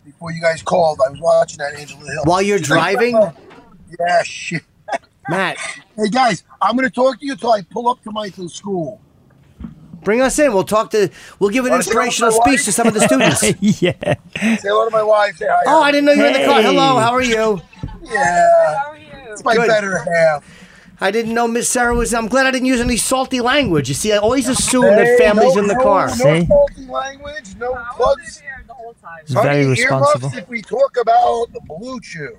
[0.07, 0.99] before you guys called.
[1.07, 2.23] I was watching that Angela Hill.
[2.25, 3.15] While you're driving?
[3.99, 4.63] Yeah, shit.
[5.29, 5.59] Matt,
[5.97, 9.01] Hey guys, I'm gonna talk to you until I pull up to Michael's school.
[10.03, 10.53] bring us in.
[10.55, 11.11] We'll talk to.
[11.39, 12.65] We'll give an Wanna say hello to inspirational my speech wife?
[12.65, 13.43] to some of the students.
[13.83, 13.93] yeah.
[14.57, 15.37] Say hello to my wife.
[15.37, 15.63] Say hi.
[15.67, 16.63] oh, I didn't know you were in the car.
[16.63, 16.69] Hey.
[16.69, 17.61] Hello, how are you?
[18.03, 18.79] Yeah.
[18.79, 19.07] How are you?
[19.33, 19.69] It's my Good.
[19.69, 20.45] better half.
[21.03, 22.13] I didn't know Miss Serra was.
[22.13, 23.89] I'm glad I didn't use any salty language.
[23.89, 26.09] You see, I always assume that Hey, family's no- in the no- car.
[26.09, 26.47] No See?
[26.47, 28.43] faulty language, no plugs.
[29.27, 30.31] He's very Honey, responsible.
[30.37, 32.37] if we talk about the BlueChew.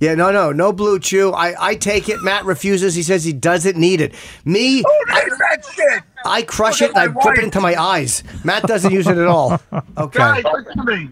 [0.00, 1.32] Yeah, no, no, no BlueChew.
[1.34, 2.20] I, I take it.
[2.22, 2.94] Matt refuses.
[2.94, 4.14] He says he doesn't need it.
[4.44, 6.02] Me, Who needs that shit?
[6.26, 8.22] I crush Look it and I at my put it into my eyes.
[8.44, 9.60] Matt doesn't use it at all.
[9.96, 10.18] Okay.
[10.18, 11.10] Guys, listen to me.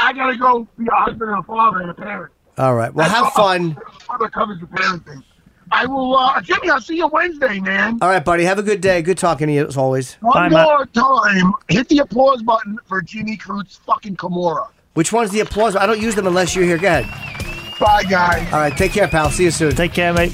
[0.00, 2.32] I gotta go be a husband and a father and a parent.
[2.56, 2.92] All right.
[2.92, 3.76] Well, That's have all- fun.
[4.06, 5.22] Father covers the parenting.
[5.70, 6.70] I will, uh, Jimmy.
[6.70, 7.98] I'll see you Wednesday, man.
[8.00, 8.42] All right, buddy.
[8.44, 9.02] Have a good day.
[9.02, 10.14] Good talking to you as always.
[10.14, 10.66] One Bye, Matt.
[10.66, 14.68] more time, hit the applause button for Jimmy Crute fucking Kimura.
[14.94, 15.76] Which one's the applause?
[15.76, 16.78] I don't use them unless you're here.
[16.78, 17.37] Go ahead.
[17.80, 18.52] Bye, guys.
[18.52, 18.76] All right.
[18.76, 19.30] Take care, pal.
[19.30, 19.74] See you soon.
[19.74, 20.32] Take care, mate.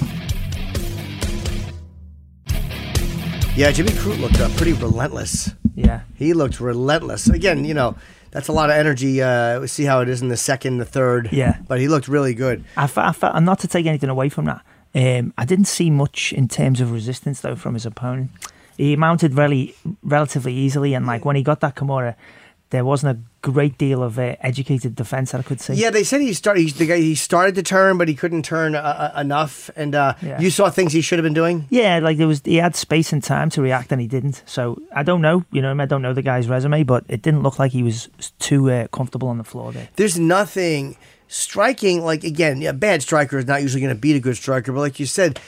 [3.57, 5.51] Yeah, Jimmy Crute looked uh, pretty relentless.
[5.77, 6.01] Yeah.
[6.17, 7.29] He looked relentless.
[7.29, 7.97] Again, you know,
[8.33, 9.23] that's a lot of energy.
[9.23, 11.29] Uh, we'll see how it is in the second, the third.
[11.31, 11.59] Yeah.
[11.69, 12.65] But he looked really good.
[12.77, 14.63] I fe- I fe- and not to take anything away from that,
[14.95, 18.31] um, I didn't see much in terms of resistance though from his opponent.
[18.77, 22.17] He mounted really relatively easily, and like when he got that Kimura,
[22.75, 25.75] there wasn't a great deal of uh, educated defense that I could see.
[25.75, 26.63] Yeah, they said he started.
[26.63, 29.71] He, the guy, he started to turn, but he couldn't turn uh, uh, enough.
[29.77, 30.41] And uh, Yeah.
[30.41, 31.67] you saw things he should have been doing.
[31.71, 34.43] Yeah, like there was, he had space and time to react, and he didn't.
[34.47, 37.43] So I don't know, you know, I don't know the guy's resume, but it didn't
[37.45, 38.09] look like he was
[38.41, 39.89] too uh, comfortable on the floor there.
[39.95, 40.97] There's nothing
[41.29, 42.05] striking.
[42.05, 44.81] Like again, a bad striker is not usually going to beat a good striker, but
[44.81, 45.39] like you said.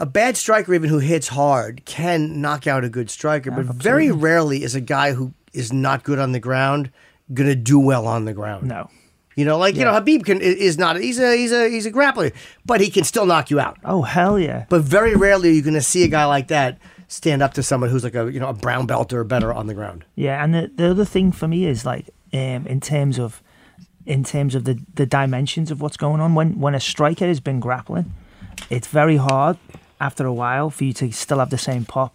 [0.00, 3.50] A bad striker, even who hits hard, can knock out a good striker.
[3.50, 6.90] but very rarely is a guy who is not good on the ground
[7.34, 8.66] going to do well on the ground.
[8.66, 8.88] No.
[9.36, 10.96] You know, like you know, Khabib can is not.
[10.96, 12.34] He's a he's a he's a grappler,
[12.66, 13.78] but he can still knock you out.
[13.84, 14.66] Oh hell yeah!
[14.68, 17.62] But very rarely are you going to see a guy like that stand up to
[17.62, 20.04] someone who's like a you know a brown belt or better on the ground.
[20.16, 23.40] Yeah, and the, the other thing for me is like um, in terms of
[24.06, 27.38] in terms of the, the dimensions of what's going on when when a striker has
[27.38, 28.12] been grappling,
[28.70, 29.56] it's very hard
[30.00, 32.12] after a while for you to still have the same pop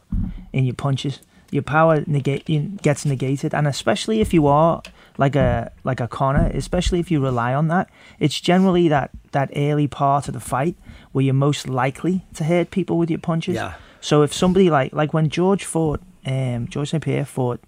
[0.51, 1.21] in your punches.
[1.53, 2.45] Your power negate
[2.81, 4.81] gets negated, and especially if you are
[5.17, 7.89] like a like a Conor, especially if you rely on that,
[8.19, 10.75] it's generally that that early part of the fight
[11.11, 13.55] where you're most likely to hurt people with your punches.
[13.55, 13.75] Yeah.
[14.01, 17.61] So if somebody like like when George fought, um, George St Pierre fought,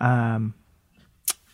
[0.00, 0.54] um,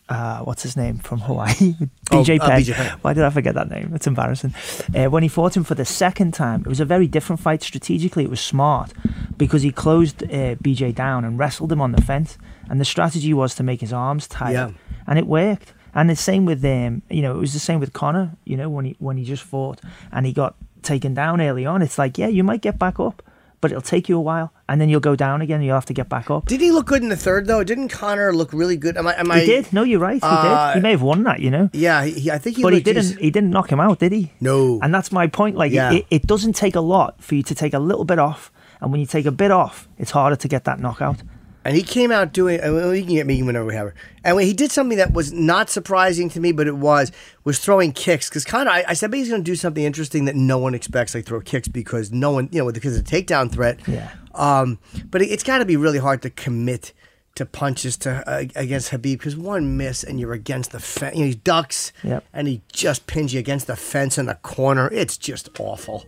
[0.09, 1.53] uh, what's his name from Hawaii,
[2.13, 2.61] Oh, BJ uh, Penn.
[2.63, 2.99] BJ Penn.
[3.03, 3.93] Why did I forget that name?
[3.95, 4.55] It's embarrassing.
[4.95, 7.63] Uh, when he fought him for the second time, it was a very different fight.
[7.63, 8.93] Strategically, it was smart
[9.37, 12.39] because he closed uh, BJ down and wrestled him on the fence,
[12.71, 14.71] and the strategy was to make his arms tight, Yeah.
[15.07, 15.73] and it worked.
[15.95, 18.33] And the same with um, you know, it was the same with Conor.
[18.45, 19.81] You know, when he when he just fought
[20.13, 23.23] and he got taken down early on, it's like, yeah, you might get back up,
[23.61, 25.57] but it'll take you a while, and then you'll go down again.
[25.57, 26.47] and You'll have to get back up.
[26.47, 27.65] Did he look good in the third though?
[27.65, 28.97] Didn't Conor look really good?
[28.97, 29.19] Am I?
[29.19, 29.41] Am I?
[29.41, 29.73] He did.
[29.73, 30.15] No, you're right.
[30.17, 30.79] He Uh, did.
[30.79, 31.41] He may have won that.
[31.41, 31.71] You know.
[31.73, 32.63] Yeah, he, I think he.
[32.63, 33.19] but he didn't.
[33.19, 34.33] He didn't knock him out, did he?
[34.41, 34.79] No.
[34.83, 35.57] And that's my point.
[35.57, 35.93] Like, Yeah.
[35.93, 38.51] it, it doesn't take a lot for you to take a little bit off,
[38.81, 41.23] and when you take a bit off, it's harder to get that knockout.
[41.67, 42.61] And he came out doing.
[42.61, 43.95] Mean, we can get me whenever we have her.
[44.23, 47.11] And when he did something that was not surprising to me, but it was
[47.43, 48.29] was throwing kicks.
[48.29, 50.59] Because kind of, I, I said, maybe he's going to do something interesting that no
[50.59, 53.81] one expects, like throw kicks, because no one, you know, because of the takedown threat.
[53.89, 54.13] Yeah.
[54.35, 54.79] Um,
[55.11, 56.93] but it, it's got to be really hard to commit
[57.35, 61.17] to punches to uh, against Khabib because one miss and you're against the fence.
[61.17, 62.25] You know, he ducks Yep.
[62.33, 64.89] and he just pins you against the fence in the corner.
[64.91, 66.07] It's just awful.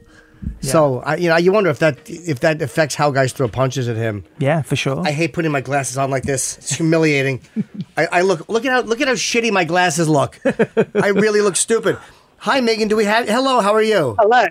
[0.60, 3.88] So I, you know, you wonder if that if that affects how guys throw punches
[3.88, 4.24] at him.
[4.38, 5.00] Yeah, for sure.
[5.06, 6.58] I hate putting my glasses on like this.
[6.58, 7.40] It's humiliating.
[7.96, 10.38] I, I look look at how look at how shitty my glasses look.
[10.94, 11.96] I really look stupid.
[12.38, 13.28] Hi Megan, do we have?
[13.28, 14.16] Hello, how are you?
[14.18, 14.46] Hello.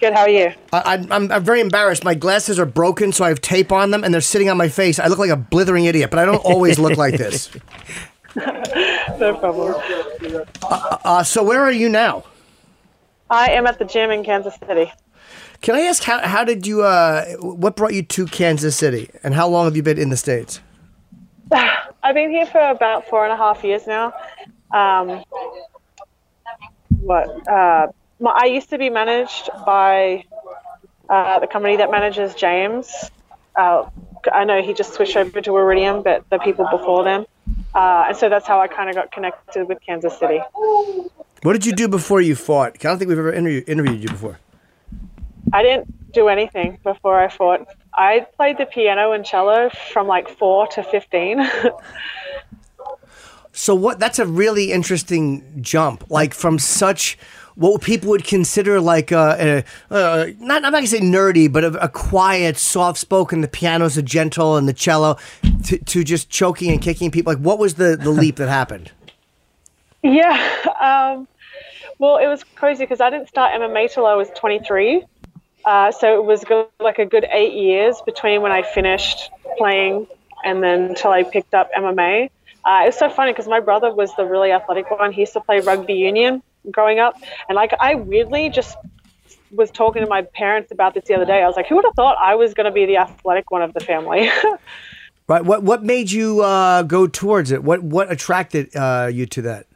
[0.00, 0.14] Good.
[0.14, 0.52] How are you?
[0.72, 2.02] I, I, I'm, I'm very embarrassed.
[2.02, 4.68] My glasses are broken, so I have tape on them, and they're sitting on my
[4.68, 4.98] face.
[4.98, 7.50] I look like a blithering idiot, but I don't always look like this.
[9.18, 9.74] No problem.
[10.62, 12.24] Uh, so where are you now?
[13.30, 14.90] I am at the gym in Kansas City.
[15.62, 19.32] Can I ask how how did you uh what brought you to Kansas City, and
[19.32, 20.60] how long have you been in the states?
[21.52, 24.12] I've been here for about four and a half years now.
[24.72, 25.22] Um,
[26.98, 27.48] what?
[27.48, 27.86] Uh,
[28.18, 30.24] my, I used to be managed by
[31.08, 32.92] uh, the company that manages James.
[33.54, 33.88] Uh,
[34.32, 37.24] I know he just switched over to Iridium, but the people before them.
[37.72, 40.40] Uh, and so that's how I kind of got connected with Kansas City.
[41.42, 42.72] What did you do before you fought?
[42.74, 44.38] I don't think we've ever interview, interviewed you before.
[45.52, 47.66] I didn't do anything before I fought.
[47.94, 51.48] I played the piano and cello from like four to 15.
[53.52, 53.98] So what?
[53.98, 56.10] That's a really interesting jump.
[56.10, 57.18] Like from such
[57.54, 61.62] what people would consider like a, a, a not I'm not gonna say nerdy, but
[61.62, 63.42] a, a quiet, soft-spoken.
[63.42, 65.18] The piano's a gentle and the cello,
[65.64, 67.32] to, to just choking and kicking people.
[67.32, 68.90] Like what was the the leap that happened?
[70.02, 70.32] Yeah.
[70.80, 71.28] Um,
[71.98, 75.04] well, it was crazy because I didn't start MMA till I was 23.
[75.64, 80.06] Uh, so it was go- like a good eight years between when I finished playing
[80.44, 82.30] and then until I picked up MMA.
[82.64, 85.12] Uh, it was so funny because my brother was the really athletic one.
[85.12, 86.42] He used to play rugby union.
[86.70, 87.14] growing up,
[87.48, 88.76] and like I weirdly just
[89.50, 91.42] was talking to my parents about this the other day.
[91.42, 93.62] I was like, who would have thought I was going to be the athletic one
[93.62, 94.30] of the family?
[95.28, 95.44] Right.
[95.44, 97.62] What What made you uh, go towards it?
[97.62, 99.66] What What attracted uh, you to that?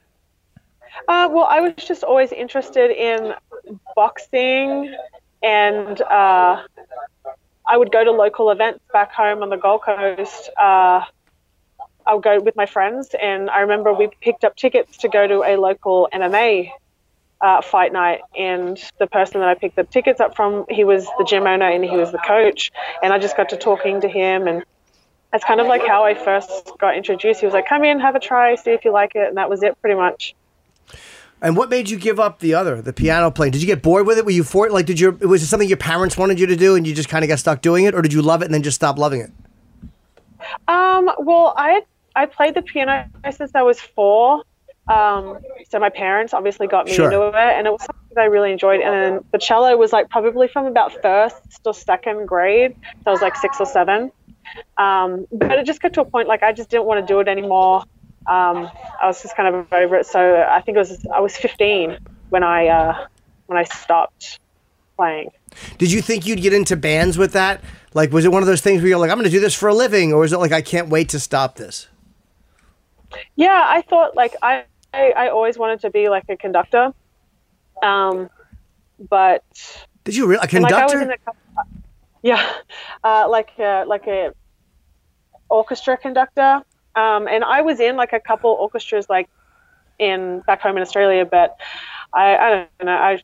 [1.09, 3.33] Uh, well, I was just always interested in
[3.95, 4.93] boxing,
[5.47, 6.63] and uh,
[7.67, 10.51] I would go to local events back home on the Gold Coast.
[10.59, 11.03] Uh,
[12.05, 15.27] I would go with my friends, and I remember we picked up tickets to go
[15.27, 16.71] to a local MMA
[17.41, 18.23] uh, fight night.
[18.37, 21.69] And the person that I picked the tickets up from, he was the gym owner
[21.69, 22.73] and he was the coach,
[23.03, 24.65] and I just got to talking to him and
[25.33, 27.41] that's kind of like how I first got introduced.
[27.41, 29.51] He was like, "Come in, have a try, see if you like it," and that
[29.51, 30.35] was it, pretty much.
[31.43, 33.53] And what made you give up the other, the piano playing?
[33.53, 34.25] Did you get bored with it?
[34.25, 34.87] Were you for like?
[34.87, 35.13] Did you?
[35.13, 37.39] Was it something your parents wanted you to do, and you just kind of got
[37.39, 39.31] stuck doing it, or did you love it and then just stop loving it?
[40.69, 41.83] Um, well, I
[42.15, 44.43] I played the piano since I was four.
[44.89, 47.07] Um, so my parents obviously got me Sure.
[47.07, 48.81] into it, and it was something that I really enjoyed.
[48.81, 52.75] And then the cello was like probably from about first or second grade.
[53.05, 54.13] So I was like six or seven.
[54.79, 57.19] Um, but it just got to a point like I just didn't want to do
[57.21, 57.83] it anymore.
[58.29, 58.69] Um,
[59.01, 60.07] I was just kind of over it.
[60.07, 61.99] So I think it was I was 15
[62.31, 63.07] when I uh,
[63.47, 64.41] when I stopped
[64.97, 65.31] playing.
[65.79, 67.63] Did you think you'd get into bands with that?
[67.95, 69.55] Like, was it one of those things where you're like, I'm going to do this
[69.55, 71.89] for a living, or is it like, I can't wait to stop this?
[73.37, 76.93] Yeah, I thought like I I, I always wanted to be like a conductor.
[77.83, 78.31] Um,
[78.99, 79.45] but
[80.05, 80.41] Did you really?
[80.41, 81.13] A and, like, I was conductor?
[81.13, 81.63] in a
[82.23, 82.53] yeah,
[83.05, 84.33] uh, like a, like a
[85.49, 86.63] orchestra conductor.
[86.97, 89.29] Um, and I was in like a couple orchestras like
[89.99, 91.57] in back home in Australia, but
[92.13, 92.93] I, I don't know.
[92.93, 93.23] I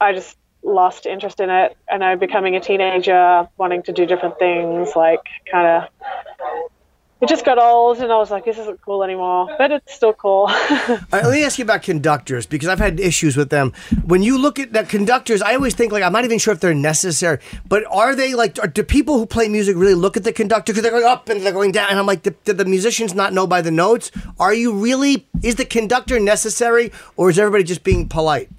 [0.00, 4.38] I just lost interest in it, and I becoming a teenager, wanting to do different
[4.38, 5.20] things, like
[5.50, 6.70] kind of.
[7.18, 10.12] It just got old, and I was like, "This isn't cool anymore," but it's still
[10.12, 10.46] cool.
[11.12, 13.72] Right, let me ask you about conductors because I've had issues with them.
[14.04, 16.60] When you look at the conductors, I always think like I'm not even sure if
[16.60, 18.58] they're necessary, but are they like?
[18.62, 21.30] Are, do people who play music really look at the conductor because they're going up
[21.30, 21.88] and they're going down?
[21.88, 24.10] And I'm like, did, did the musicians not know by the notes?
[24.38, 25.26] Are you really?
[25.42, 28.50] Is the conductor necessary, or is everybody just being polite?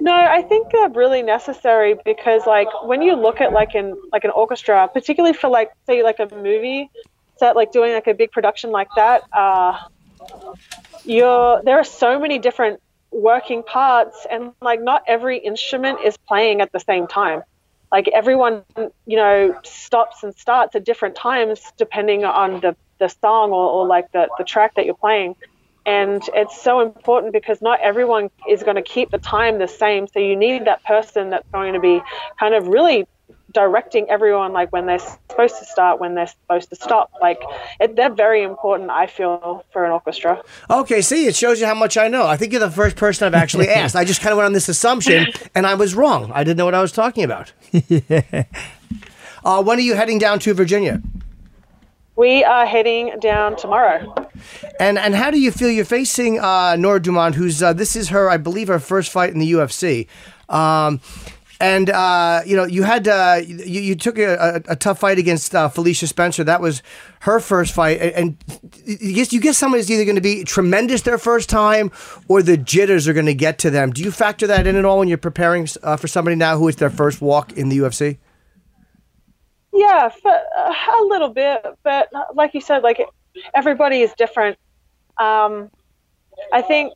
[0.00, 4.22] No, I think they're really necessary because, like, when you look at like in like
[4.22, 6.90] an orchestra, particularly for like say like a movie
[7.40, 9.76] set, like doing like a big production like that, uh,
[11.04, 12.80] you're there are so many different
[13.10, 17.42] working parts, and like not every instrument is playing at the same time.
[17.90, 18.62] Like everyone,
[19.06, 23.86] you know, stops and starts at different times depending on the the song or, or
[23.86, 25.34] like the the track that you're playing
[25.86, 30.06] and it's so important because not everyone is going to keep the time the same
[30.06, 32.02] so you need that person that's going to be
[32.38, 33.06] kind of really
[33.52, 37.40] directing everyone like when they're supposed to start when they're supposed to stop like
[37.80, 41.74] it, they're very important i feel for an orchestra Okay, see, it shows you how
[41.74, 42.26] much I know.
[42.26, 43.96] I think you're the first person I've actually asked.
[43.96, 46.30] I just kind of went on this assumption, and I was wrong.
[46.32, 47.52] I didn't know what I was talking about.
[49.44, 51.02] uh, when are you heading down to Virginia?
[52.16, 54.14] we are heading down tomorrow
[54.78, 55.70] And and how do you feel?
[55.70, 59.32] You're facing uh, Norma Dumont, who's uh, this is her, I believe, her first fight
[59.32, 60.06] in the UFC.
[60.48, 61.00] Um,
[61.60, 65.18] and uh, you know, you had uh, you, you took a, a, a tough fight
[65.18, 66.42] against uh, Felicia Spencer.
[66.42, 66.82] That was
[67.20, 68.44] her first fight, and, and
[68.84, 71.92] you guess you guess somebody's either going to be tremendous their first time,
[72.28, 73.92] or the jitters are going to get to them.
[73.92, 76.66] Do you factor that in at all when you're preparing uh, for somebody now who
[76.66, 78.18] is their first walk in the UFC?
[79.72, 83.00] Yeah, uh, a little bit, but like you said, like
[83.54, 84.58] everybody is different.
[85.18, 85.70] Um,
[86.52, 86.94] I think,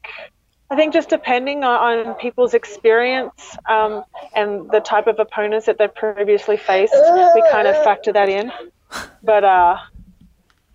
[0.71, 4.05] I think just depending on, people's experience um,
[4.35, 6.95] and the type of opponents that they've previously faced,
[7.35, 8.51] we kind of factor that in.
[9.23, 9.77] But uh,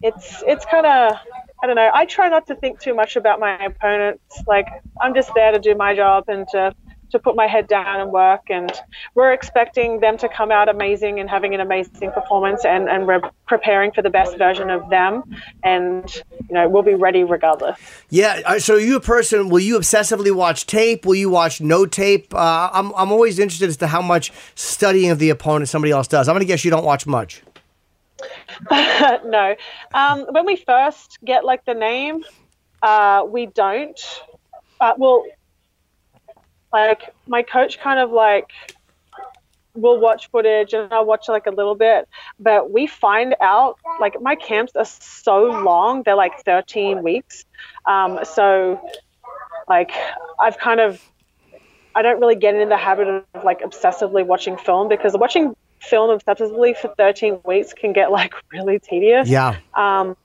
[0.02, 1.18] it's it's kind of
[1.62, 1.90] I don't know.
[1.94, 4.44] I try not to think too much about my opponents.
[4.48, 4.68] Like
[5.02, 6.74] I'm just there to do my job and to
[7.12, 8.42] to put my head down and work.
[8.50, 8.72] And
[9.16, 13.22] we're expecting them to come out amazing and having an amazing performance, and and we're
[13.48, 15.24] preparing for the best version of them.
[15.64, 16.14] And
[16.48, 17.80] you know we'll be ready regardless.
[18.10, 18.42] Yeah.
[18.46, 19.50] uh, So, you a person?
[19.50, 21.06] Will you obsessively watch tape?
[21.06, 22.34] Will you watch no tape?
[22.34, 26.08] Uh, I'm I'm always interested as to how much studying of the opponent somebody else
[26.08, 26.28] does.
[26.28, 27.42] I'm gonna guess you don't watch much.
[28.72, 29.56] no.
[29.94, 32.24] Um, when we first get like the name,
[32.82, 34.00] uh, we don't.
[34.80, 35.24] Uh, well,
[36.72, 38.52] like my coach kind of like
[39.76, 42.08] will watch footage and I'll watch like a little bit,
[42.40, 47.46] but we find out like my camps are so long; they're like 13 weeks.
[47.86, 48.80] Um, so,
[49.68, 49.92] like,
[50.40, 51.02] I've kind of
[51.96, 56.18] I don't really get into the habit of like obsessively watching film because watching film
[56.18, 59.30] obsessively for 13 weeks can get like really tedious.
[59.30, 59.58] Yeah.
[59.74, 60.16] Um,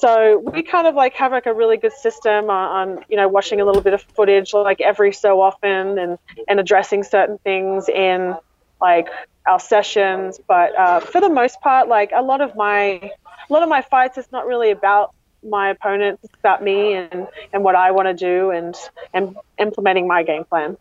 [0.00, 3.28] so we kind of like have like a really good system on, on, you know
[3.28, 7.88] watching a little bit of footage like every so often and and addressing certain things
[7.88, 8.36] in
[8.80, 9.08] like
[9.46, 13.00] our sessions but uh, for the most part like a lot of my
[13.48, 17.26] a lot of my fights it's not really about my opponent it's about me and
[17.52, 18.74] and what I want to do and
[19.12, 20.76] and implementing my game plan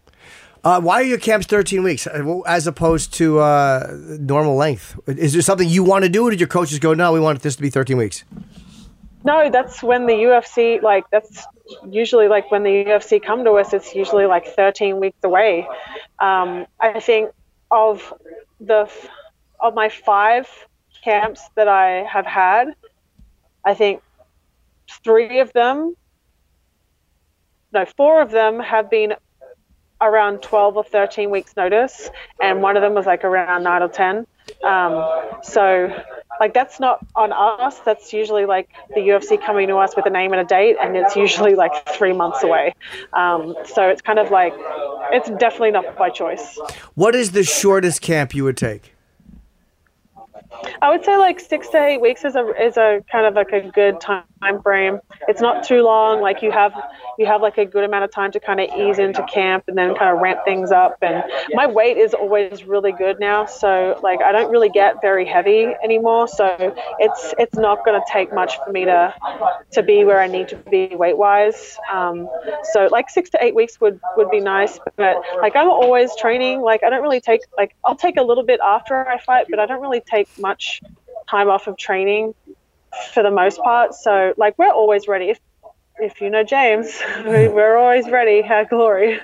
[0.62, 5.00] Uh, why are your camps 13 weeks uh, as opposed to uh, normal length?
[5.08, 7.42] Is there something you want to do, or did your coaches go, no, we want
[7.42, 8.26] this to be 13 weeks?
[9.24, 11.46] No, that's when the UFC like that's
[11.90, 13.74] usually like when the UFC come to us.
[13.74, 15.68] It's usually like 13 weeks away.
[16.20, 17.32] Um, I think
[17.70, 18.14] of
[18.62, 18.90] the
[19.60, 20.48] of my five
[21.04, 22.76] camps that I have had,
[23.66, 24.02] I think
[25.04, 25.96] three of them,
[27.74, 29.14] no, four of them have been
[30.02, 32.10] around 12 or 13 weeks notice,
[32.42, 34.26] and one of them was like around nine or 10.
[34.64, 35.94] Um, so
[36.40, 37.80] like that's not on us.
[37.80, 40.96] That's usually like the UFC coming to us with a name and a date, and
[40.96, 42.76] it's usually like three months away.
[43.14, 44.54] Um, so it's kind of like
[45.12, 46.58] it's definitely not by choice.
[46.96, 48.96] What is the shortest camp you would take?
[50.82, 53.52] I would say like six to eight weeks is a is a kind of like
[53.52, 54.24] a good time
[54.64, 55.00] frame.
[55.28, 56.22] It's not too long.
[56.22, 56.74] Like you have
[57.18, 59.78] you have like a good amount of time to kind of ease into camp and
[59.78, 60.98] then kind of ramp things up.
[61.02, 65.26] And my weight is always really good now, so like I don't really get very
[65.26, 66.28] heavy anymore.
[66.28, 69.14] So it's it's not going to take much for me to
[69.72, 71.78] to be where I need to be weight wise.
[71.92, 72.28] Um,
[72.72, 74.80] so like six to eight weeks would would be nice.
[74.96, 76.62] But like I'm always training.
[76.62, 79.60] Like I don't really take like I'll take a little bit after I fight, but
[79.60, 80.82] I don't really take much
[81.30, 82.34] time off of training
[83.14, 83.94] for the most part.
[83.94, 85.30] So like we're always ready.
[85.30, 85.40] If
[86.02, 89.20] if you know James, we're always ready at Glory.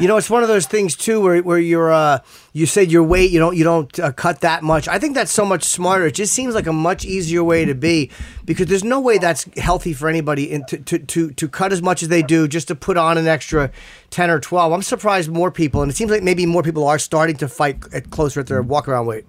[0.00, 2.18] You know, it's one of those things too, where where you're uh,
[2.52, 4.88] you said your weight, you don't you don't uh, cut that much.
[4.88, 6.06] I think that's so much smarter.
[6.06, 8.10] It just seems like a much easier way to be
[8.44, 11.82] because there's no way that's healthy for anybody in to, to, to, to cut as
[11.82, 13.70] much as they do just to put on an extra
[14.10, 14.72] ten or twelve.
[14.72, 17.84] I'm surprised more people, and it seems like maybe more people are starting to fight
[17.92, 19.26] at closer at their walk around weight.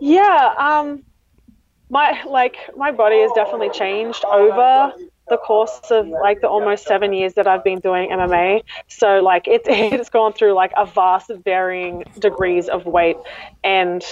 [0.00, 1.02] Yeah, um,
[1.90, 4.92] my like my body has definitely changed over
[5.28, 8.62] the course of like the almost seven years that I've been doing MMA.
[8.88, 13.16] So like it, it's gone through like a vast varying degrees of weight.
[13.62, 14.02] And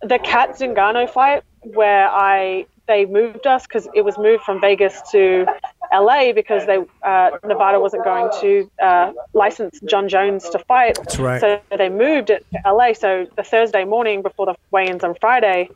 [0.00, 5.00] the Cat Zingano fight where I they moved us because it was moved from Vegas
[5.12, 5.46] to
[5.92, 10.96] LA because they uh, Nevada wasn't going to uh, license Jon Jones to fight.
[10.96, 11.40] That's right.
[11.40, 12.94] So they moved it to LA.
[12.94, 15.70] So the Thursday morning before the weigh-ins on Friday,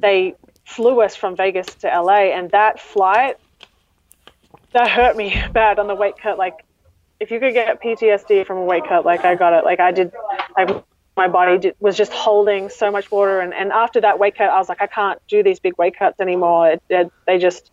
[0.00, 0.34] they
[0.70, 3.36] flew us from Vegas to LA, and that flight
[4.72, 6.38] that hurt me bad on the weight cut.
[6.38, 6.64] Like,
[7.18, 9.64] if you could get PTSD from a weight cut, like I got it.
[9.64, 10.12] Like I did,
[10.56, 10.84] like
[11.16, 13.40] my body did, was just holding so much water.
[13.40, 15.98] And, and after that weight cut, I was like, I can't do these big weight
[15.98, 16.72] cuts anymore.
[16.72, 17.70] It, it, they just,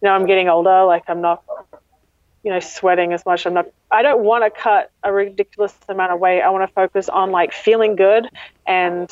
[0.00, 0.84] you know, I'm getting older.
[0.84, 1.44] Like I'm not,
[2.42, 3.46] you know, sweating as much.
[3.46, 3.66] I'm not.
[3.90, 6.40] I don't want to cut a ridiculous amount of weight.
[6.40, 8.26] I want to focus on like feeling good
[8.66, 9.08] and,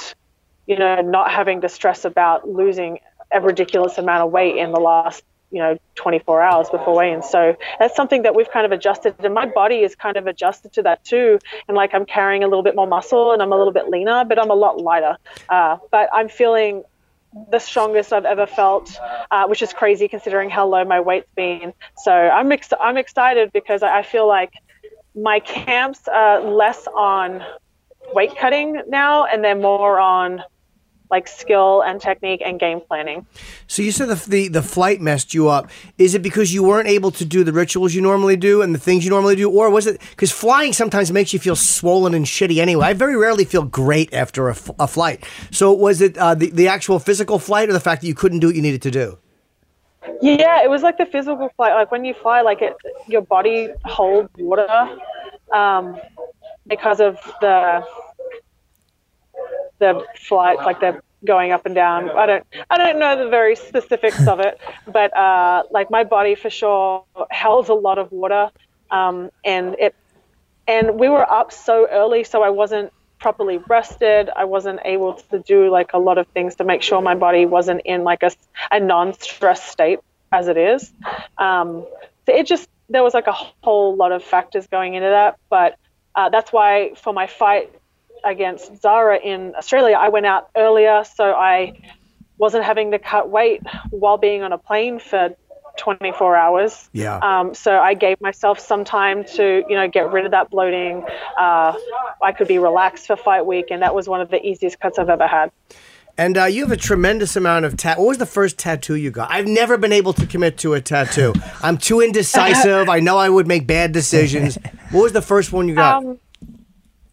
[0.67, 2.99] you know, not having to stress about losing
[3.33, 7.57] a ridiculous amount of weight in the last you know 24 hours before weigh-in so
[7.79, 10.83] that's something that we've kind of adjusted and my body is kind of adjusted to
[10.83, 11.39] that too.
[11.67, 14.25] And like i'm carrying a little bit more muscle and i'm a little bit leaner
[14.25, 15.17] but i'm a lot lighter.
[15.49, 16.85] Uh, but i'm feeling
[17.51, 18.99] the strongest I've ever felt,
[19.31, 21.73] uh, which is crazy considering how low my weight's been.
[21.97, 24.53] So I'm ex- I'm excited because I feel like
[25.15, 27.45] my camps are less on
[28.13, 30.43] weight cutting now, and they're more on
[31.11, 33.27] like skill and technique and game planning.
[33.67, 35.71] So you said the, the the flight messed you up.
[35.99, 38.79] Is it because you weren't able to do the rituals you normally do and the
[38.79, 42.27] things you normally do, or was it because flying sometimes makes you feel swollen and
[42.27, 42.87] shitty anyway?
[42.87, 45.25] I very rarely feel great after a, f- a flight.
[45.51, 48.41] So was it uh, the the actual physical flight, or the fact that you couldn't
[48.41, 49.19] do what you needed to do?
[50.23, 51.75] Yeah, it was like the physical flight.
[51.75, 52.75] Like when you fly, like it,
[53.07, 54.69] your body holds water
[55.53, 56.01] um,
[56.67, 57.85] because of the
[59.81, 62.11] the flight, like they're going up and down.
[62.11, 66.35] I don't I don't know the very specifics of it, but uh, like my body
[66.35, 68.51] for sure held a lot of water,
[68.91, 69.95] um, and it
[70.69, 74.31] and we were up so early, so I wasn't properly rested.
[74.35, 77.45] I wasn't able to do like a lot of things to make sure my body
[77.45, 78.31] wasn't in like a,
[78.71, 79.99] a non-stress state
[80.33, 80.93] as it is.
[81.37, 81.85] Um,
[82.27, 85.77] so it just there was like a whole lot of factors going into that, but
[86.15, 87.73] uh, that's why for my fight
[88.25, 91.81] against Zarah in Australia, I went out earlier, so I
[92.39, 95.37] wasn't having to cut weight while being on a plane for
[95.77, 96.89] 24 hours.
[96.93, 97.19] Yeah.
[97.19, 101.05] Um, so I gave myself some time to, you know, get rid of that bloating.
[101.39, 101.75] Uh,
[102.23, 104.99] I could be relaxed for fight week, and that was one of the easiest cuts
[104.99, 105.51] I've ever had.
[106.19, 107.99] And uh, you have a tremendous amount of tat.
[107.99, 109.31] What was the first tattoo you got?
[109.31, 111.33] I've never been able to commit to a tattoo.
[111.63, 112.89] I'm too indecisive.
[112.91, 114.59] I know I would make bad decisions.
[114.91, 116.05] What was the first one you got?
[116.05, 116.19] Um,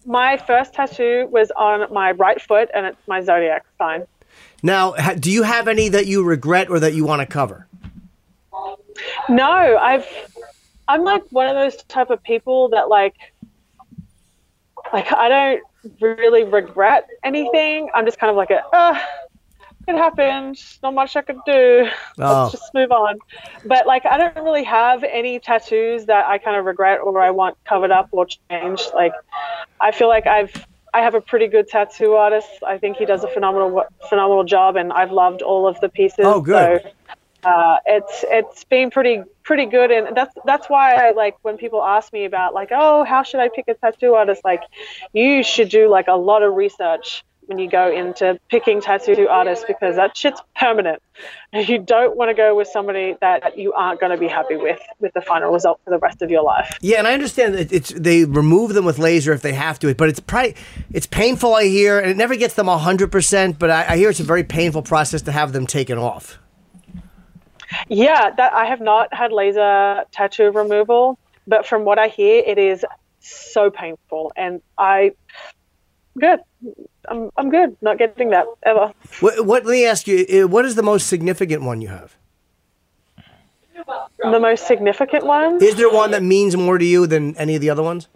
[0.07, 4.07] my first tattoo was on my right foot, and it's my zodiac sign.
[4.63, 7.67] now, do you have any that you regret or that you want to cover?
[9.29, 10.07] No, I've
[10.87, 13.15] I'm like one of those type of people that like
[14.93, 15.63] like I don't
[15.99, 17.89] really regret anything.
[17.93, 18.99] I'm just kind of like a uh,
[19.87, 20.57] it happened.
[20.83, 21.89] Not much I could do.
[22.19, 22.43] Oh.
[22.43, 23.19] Let's just move on.
[23.65, 27.31] But like I don't really have any tattoos that I kind of regret or I
[27.31, 28.91] want covered up or changed.
[28.93, 29.13] Like
[29.79, 30.53] I feel like I've
[30.93, 32.49] I have a pretty good tattoo artist.
[32.65, 36.25] I think he does a phenomenal phenomenal job, and I've loved all of the pieces.
[36.25, 36.81] Oh, good.
[36.83, 41.57] So, uh, it's it's been pretty pretty good, and that's that's why I like when
[41.57, 44.43] people ask me about like, oh, how should I pick a tattoo artist?
[44.43, 44.63] Like,
[45.13, 49.65] you should do like a lot of research when you go into picking tattoo artists
[49.67, 51.01] because that shit's permanent.
[51.53, 54.79] You don't want to go with somebody that you aren't going to be happy with
[54.99, 56.77] with the final result for the rest of your life.
[56.81, 59.93] Yeah, and I understand that it's they remove them with laser if they have to,
[59.95, 60.55] but it's probably
[60.91, 61.55] it's painful.
[61.55, 63.57] I hear, and it never gets them hundred percent.
[63.57, 66.37] But I, I hear it's a very painful process to have them taken off.
[67.89, 71.17] Yeah, that I have not had laser tattoo removal,
[71.47, 72.85] but from what I hear, it is
[73.19, 75.11] so painful, and I
[76.19, 76.39] good.
[77.07, 77.77] I'm I'm good.
[77.81, 78.91] Not getting that ever.
[79.19, 79.65] What, what?
[79.65, 80.25] Let me ask you.
[80.43, 82.15] uh, What is the most significant one you have?
[84.19, 85.61] The most significant one.
[85.63, 88.07] Is there one that means more to you than any of the other ones?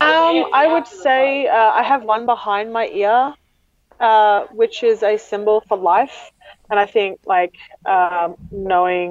[0.00, 3.34] Um, I would say uh, I have one behind my ear,
[3.98, 6.30] uh, which is a symbol for life,
[6.70, 9.10] and I think like um, knowing,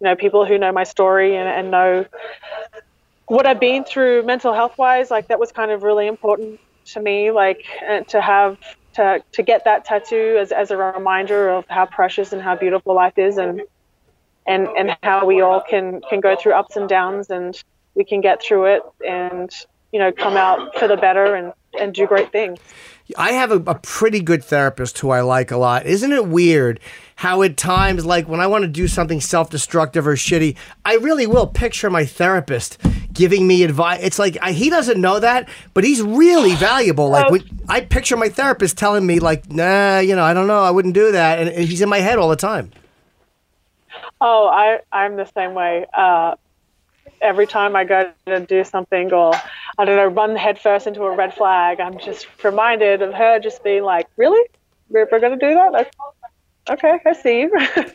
[0.00, 2.06] you know, people who know my story and, and know
[3.32, 6.60] what I've been through mental health wise, like that was kind of really important
[6.92, 8.58] to me, like uh, to have
[8.94, 12.94] to to get that tattoo as as a reminder of how precious and how beautiful
[12.94, 13.62] life is, and
[14.46, 17.58] and and how we all can can go through ups and downs, and
[17.94, 19.50] we can get through it, and
[19.92, 22.58] you know, come out for the better and and do great things.
[23.16, 25.86] I have a, a pretty good therapist who I like a lot.
[25.86, 26.80] Isn't it weird
[27.16, 30.94] how at times, like when I want to do something self destructive or shitty, I
[30.96, 32.78] really will picture my therapist
[33.12, 34.00] giving me advice.
[34.02, 37.10] It's like I, he doesn't know that, but he's really valuable.
[37.10, 40.62] Like when, I picture my therapist telling me, like, nah, you know, I don't know,
[40.62, 41.38] I wouldn't do that.
[41.38, 42.72] And, and he's in my head all the time.
[44.20, 45.86] Oh, I I'm the same way.
[45.92, 46.36] Uh,
[47.20, 49.32] every time I go to do something or
[49.78, 53.64] I don't know, run headfirst into a red flag, I'm just reminded of her just
[53.64, 54.48] being like, "Really,
[54.88, 55.92] we're, we're going to do that?
[56.70, 57.50] Okay, I see you."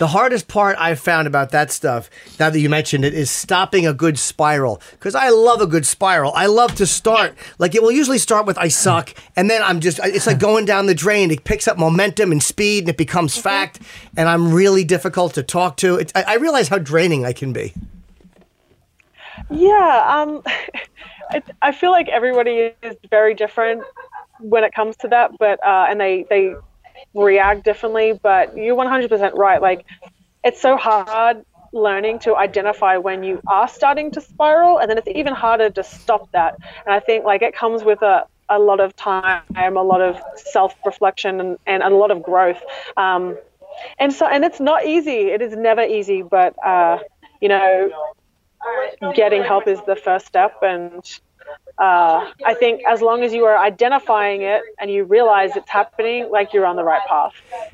[0.00, 2.08] The hardest part I've found about that stuff,
[2.38, 4.80] now that you mentioned it, is stopping a good spiral.
[4.92, 6.32] Because I love a good spiral.
[6.34, 9.78] I love to start, like, it will usually start with I suck, and then I'm
[9.78, 11.30] just, it's like going down the drain.
[11.30, 13.42] It picks up momentum and speed, and it becomes mm-hmm.
[13.42, 13.80] fact,
[14.16, 15.96] and I'm really difficult to talk to.
[15.96, 17.74] It, I, I realize how draining I can be.
[19.50, 20.42] Yeah, um,
[21.30, 23.82] I, I feel like everybody is very different
[24.40, 26.54] when it comes to that, but uh, and they they
[27.14, 28.18] react differently.
[28.22, 29.60] But you're 100% right.
[29.60, 29.86] Like,
[30.44, 35.08] it's so hard learning to identify when you are starting to spiral, and then it's
[35.08, 36.56] even harder to stop that.
[36.86, 39.42] And I think like it comes with a a lot of time,
[39.76, 42.60] a lot of self reflection, and, and a lot of growth.
[42.96, 43.36] Um,
[43.98, 45.30] and so, and it's not easy.
[45.30, 46.98] It is never easy, but uh,
[47.40, 47.90] you know,
[49.14, 51.20] getting help is the first step and
[51.78, 56.28] uh, i think as long as you are identifying it and you realize it's happening
[56.30, 57.32] like you're on the right path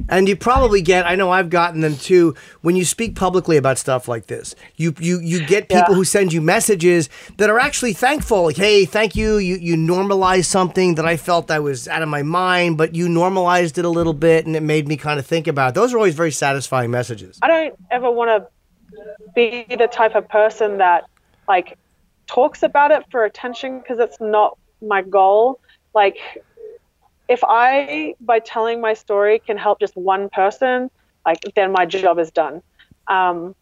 [0.08, 3.76] And you probably get, I know I've gotten them too, when you speak publicly about
[3.78, 4.54] stuff like this.
[4.76, 5.94] You you, you get people Yeah.
[5.96, 7.08] who send you messages
[7.38, 8.44] that are actually thankful.
[8.44, 9.38] Like, hey, thank you.
[9.38, 13.08] You you normalized something that I felt I was out of my mind, but you
[13.08, 15.74] normalized it a little bit and it made me kind of think about it.
[15.74, 17.38] Those are always very satisfying messages.
[17.42, 18.38] i don't ever want to
[19.36, 21.04] be the type of person that
[21.46, 21.78] like
[22.26, 25.60] talks about it for attention because it's not my goal.
[25.94, 26.16] Like
[27.28, 30.88] if i by telling my story can help just one person
[31.24, 32.62] like then my job is done.
[33.08, 33.54] Um,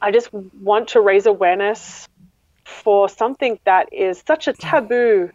[0.00, 2.06] i just want to raise awareness
[2.64, 5.30] for something that is such a taboo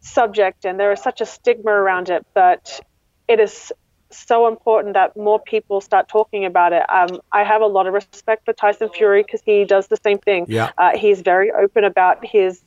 [0.00, 2.80] subject and there is such a stigma around it but
[3.28, 3.72] it is
[4.10, 6.82] so important that more people start talking about it.
[6.88, 10.18] Um, I have a lot of respect for Tyson Fury because he does the same
[10.18, 10.46] thing.
[10.48, 10.72] Yeah.
[10.78, 12.62] Uh, he's very open about his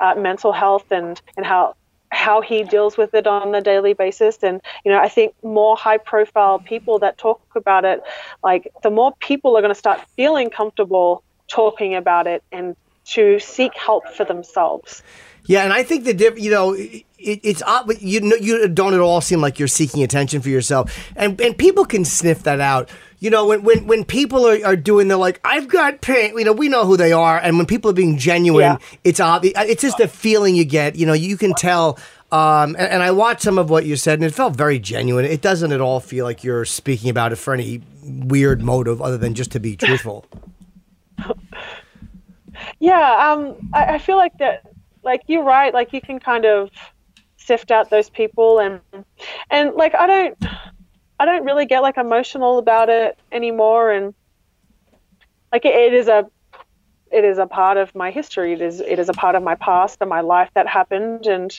[0.00, 1.74] uh, mental health and, and how
[2.12, 4.38] how he deals with it on a daily basis.
[4.42, 8.02] And you know, I think more high profile people that talk about it,
[8.42, 12.76] like the more people are going to start feeling comfortable talking about it and
[13.06, 15.02] to seek help for themselves.
[15.46, 16.76] Yeah, and I think the diff, you know,
[17.18, 20.40] it, it's odd, but you know, you don't at all seem like you're seeking attention
[20.42, 22.90] for yourself, and and people can sniff that out.
[23.18, 26.44] You know, when when when people are, are doing, they're like, "I've got pain." You
[26.44, 28.78] know, we know who they are, and when people are being genuine, Yeah.
[29.04, 29.54] it's obvious.
[29.56, 30.96] It's just a feeling you get.
[30.96, 31.98] You know, you can tell.
[32.32, 35.24] Um, and, and I watched some of what you said, and it felt very genuine.
[35.24, 39.16] It doesn't at all feel like you're speaking about it for any weird motive other
[39.16, 40.26] than just to be truthful.
[42.78, 44.62] Yeah, um, I, I feel like that.
[45.02, 45.72] Like you're right.
[45.72, 46.70] Like you can kind of
[47.46, 48.80] sift out those people, and
[49.50, 50.44] and like I don't,
[51.18, 54.14] I don't really get like emotional about it anymore, and
[55.52, 56.26] like it, it is a,
[57.10, 58.52] it is a part of my history.
[58.52, 61.58] It is it is a part of my past and my life that happened, and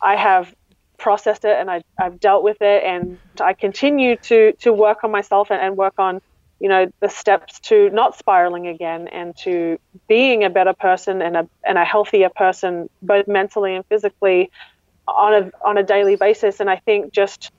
[0.00, 0.54] I have
[0.96, 5.10] processed it and I, I've dealt with it, and I continue to to work on
[5.10, 6.20] myself and, and work on
[6.60, 9.78] you know the steps to not spiraling again and to
[10.08, 14.50] being a better person and a and a healthier person both mentally and physically
[15.06, 16.60] on a on a daily basis.
[16.60, 17.50] And I think just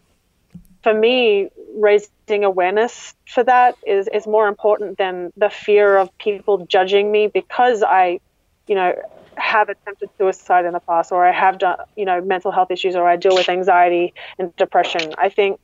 [0.84, 6.66] for me raising awareness for that is is more important than the fear of people
[6.68, 8.20] judging me because I
[8.68, 8.94] you know
[9.38, 12.96] have attempted suicide in the past or I have done you know mental health issues
[12.96, 15.14] or I deal with anxiety and depression.
[15.18, 15.60] I think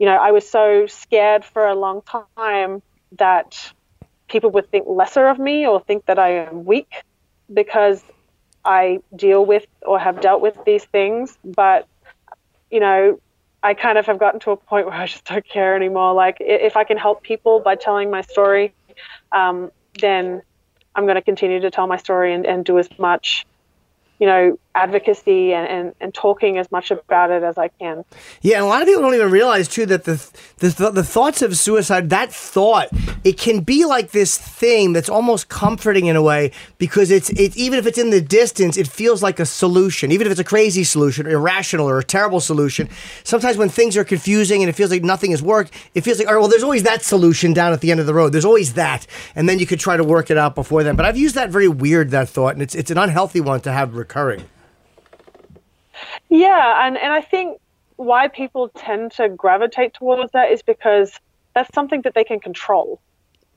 [0.00, 2.00] you know, I was so scared for a long
[2.40, 2.82] time
[3.18, 3.72] that
[4.28, 6.90] people would think lesser of me or think that I am weak
[7.52, 8.02] because
[8.64, 11.38] I deal with or have dealt with these things.
[11.44, 11.86] But,
[12.70, 13.20] you know,
[13.62, 16.14] I kind of have gotten to a point where I just don't care anymore.
[16.14, 18.74] Like, if I can help people by telling my story,
[19.32, 20.42] um, then
[20.94, 23.46] I'm going to continue to tell my story and, and do as much,
[24.20, 28.04] you know, advocacy and, and, and talking as much about it as I can.
[28.40, 30.14] Yeah, and a lot of people don't even realize too that the
[30.58, 32.88] the, the thoughts of suicide, that thought,
[33.24, 37.56] it can be like this thing that's almost comforting in a way because it's it
[37.56, 40.44] even if it's in the distance, it feels like a solution, even if it's a
[40.44, 42.88] crazy solution, or irrational, or a terrible solution.
[43.24, 46.28] Sometimes when things are confusing and it feels like nothing has worked, it feels like,
[46.28, 48.32] all right, well, there's always that solution down at the end of the road.
[48.32, 50.94] There's always that, and then you could try to work it out before then.
[50.94, 53.72] But I've used that very weird that thought, and it's it's an unhealthy one to
[53.72, 54.44] have recurring.
[56.30, 57.58] Yeah, and, and I think
[57.96, 61.12] why people tend to gravitate towards that is because
[61.54, 63.00] that's something that they can control.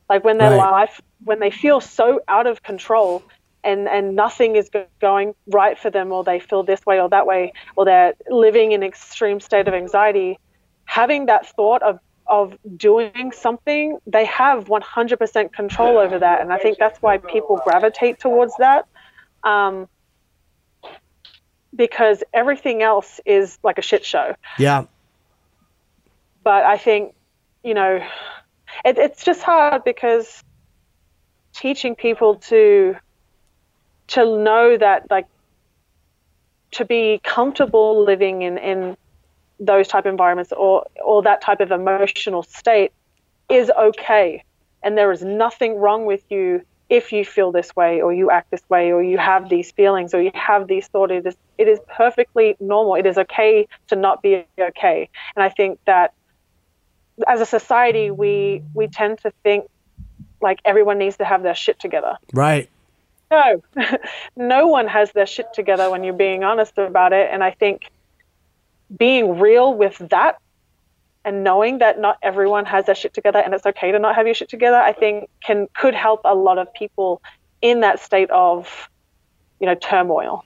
[0.10, 0.70] Like when their Right.
[0.72, 3.24] life, when they feel so out of control
[3.64, 4.70] and, and nothing is
[5.02, 8.74] going right for them, or they feel this way or that way, or they're living
[8.74, 10.38] in extreme state of anxiety,
[10.86, 16.42] having that thought of, of doing something, they have 100% control over that.
[16.42, 18.86] And I think that's why people gravitate towards that.
[19.44, 19.88] Um,
[21.76, 24.36] because everything else is like a shit show.
[24.58, 24.86] Yeah.
[26.44, 27.16] But I think,
[27.64, 28.06] you know,
[28.86, 30.44] it, it's just hard because
[31.54, 32.96] teaching people to
[34.08, 35.28] to know that like
[36.72, 38.98] to be comfortable living in, in
[39.60, 42.92] those type of environments or or that type of emotional state
[43.50, 44.44] is okay
[44.82, 48.52] and there is nothing wrong with you if you feel this way or you act
[48.52, 51.68] this way or you have these feelings or you have these thoughts it is, it
[51.68, 56.14] is perfectly normal it is okay to not be okay and i think that
[57.28, 59.66] as a society we we tend to think
[60.42, 62.70] like everyone needs to have their shit together Right.
[63.32, 63.62] no,
[64.36, 67.30] no one has their shit together when you're being honest about it.
[67.32, 67.90] And I think
[68.96, 70.38] being real with that
[71.26, 74.26] and knowing that not everyone has their shit together and it's okay to not have
[74.26, 77.22] your shit together, I think can could help a lot of people
[77.62, 78.90] in that state of,
[79.60, 80.44] you know, turmoil.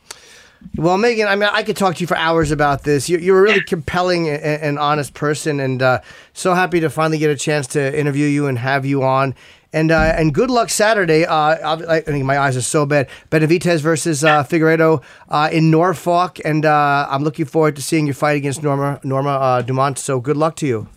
[0.76, 3.10] Well, Megan, I mean, I could talk to you for hours about this.
[3.10, 6.02] You're, you're a really compelling and, and honest person, and uh,
[6.34, 9.36] so happy to finally get a chance to interview you and have you on.
[9.74, 11.26] And uh, and good luck Saturday.
[11.26, 13.10] Uh, I'll- I, I think my eyes are so bad.
[13.30, 18.16] Benavides versus uh, Figueiredo uh, in Norfolk, and uh, I'm looking forward to seeing your
[18.16, 20.00] fight against Norma Norma uh, Dumont.
[20.00, 20.88] So good luck to you,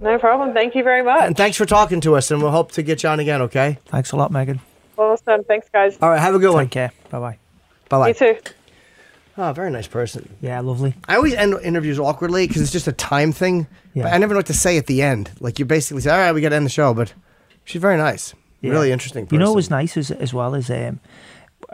[0.00, 0.52] No problem.
[0.52, 1.22] Thank you very much.
[1.22, 2.30] and thanks for talking to us.
[2.30, 3.40] And we'll hope to get you on again.
[3.42, 3.78] Okay.
[3.86, 4.60] Thanks a lot, Megan.
[4.98, 5.44] Awesome.
[5.44, 5.96] Thanks, guys.
[6.02, 6.18] All right.
[6.20, 6.64] Have a good one.
[6.64, 6.92] Take care.
[7.10, 7.38] Bye bye.
[7.88, 8.08] Bye bye.
[8.08, 8.36] You too.
[9.38, 10.34] Oh, very nice person.
[10.40, 10.94] Yeah, lovely.
[11.06, 13.66] I always end interviews awkwardly because it's just a time thing.
[13.94, 14.04] Yeah.
[14.04, 15.30] But I never know what to say at the end.
[15.40, 17.12] Like you basically say, "All right, we got to end the show," but
[17.66, 18.70] she's very nice, Yeah.
[18.72, 19.26] really interesting.
[19.26, 19.34] Person.
[19.34, 21.00] You know what was nice as, as well as um,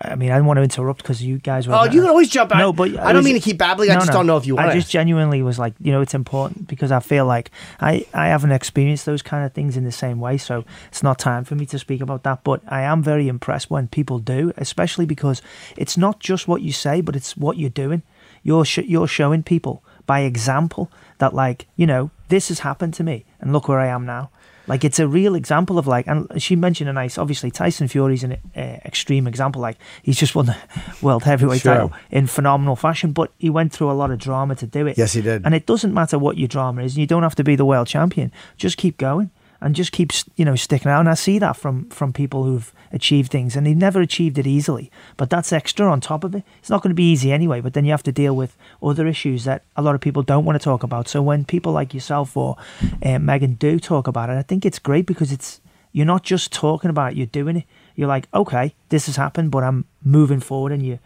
[0.01, 1.75] I mean, I don't want to interrupt because you guys were.
[1.75, 2.59] Oh, you can always jump out.
[2.59, 3.91] No, but I don't was- mean to keep babbling.
[3.91, 4.15] I No, just no.
[4.15, 6.91] don't know if you want I just genuinely was like, you know, it's important because
[6.91, 10.39] I feel like I, I haven't experienced those kind of things in the same way.
[10.39, 12.43] So it's not time for me to speak about that.
[12.43, 15.43] But I am very impressed when people do, especially because
[15.77, 18.03] it's not just what you say, but it's what you're doing.
[18.43, 23.05] You're sh- you're showing people by example that like you know this has happened to
[23.05, 24.31] me and look where I am now.
[24.69, 27.19] Like it's a real example of like, and she mentioned a nice.
[27.19, 29.61] Obviously, Tyson Fury's an uh, extreme example.
[29.61, 30.57] Like he's just won the
[31.03, 31.75] world heavyweight Sure.
[31.75, 34.97] title in phenomenal fashion, but he went through a lot of drama to do it.
[34.97, 35.45] Yes, he did.
[35.45, 37.65] And it doesn't matter what your drama is, and you don't have to be the
[37.65, 38.31] world champion.
[38.57, 39.31] Just keep going
[39.63, 41.01] and just keep you know sticking out.
[41.01, 44.47] And I see that from from people who've achieved things, and they've never achieved it
[44.47, 44.91] easily.
[45.17, 46.45] But that's extra on top of it.
[46.59, 47.61] It's not going to be easy anyway.
[47.61, 50.45] But then you have to deal with other issues that a lot of people don't
[50.45, 51.09] want to talk about.
[51.09, 52.57] So when people like yourself or
[53.03, 55.61] uh, Megan do talk about it, I think it's great because it's
[55.93, 57.65] you're not just talking about it, you're doing it.
[57.95, 60.99] You're like, okay, this has happened, but I'm moving forward, and you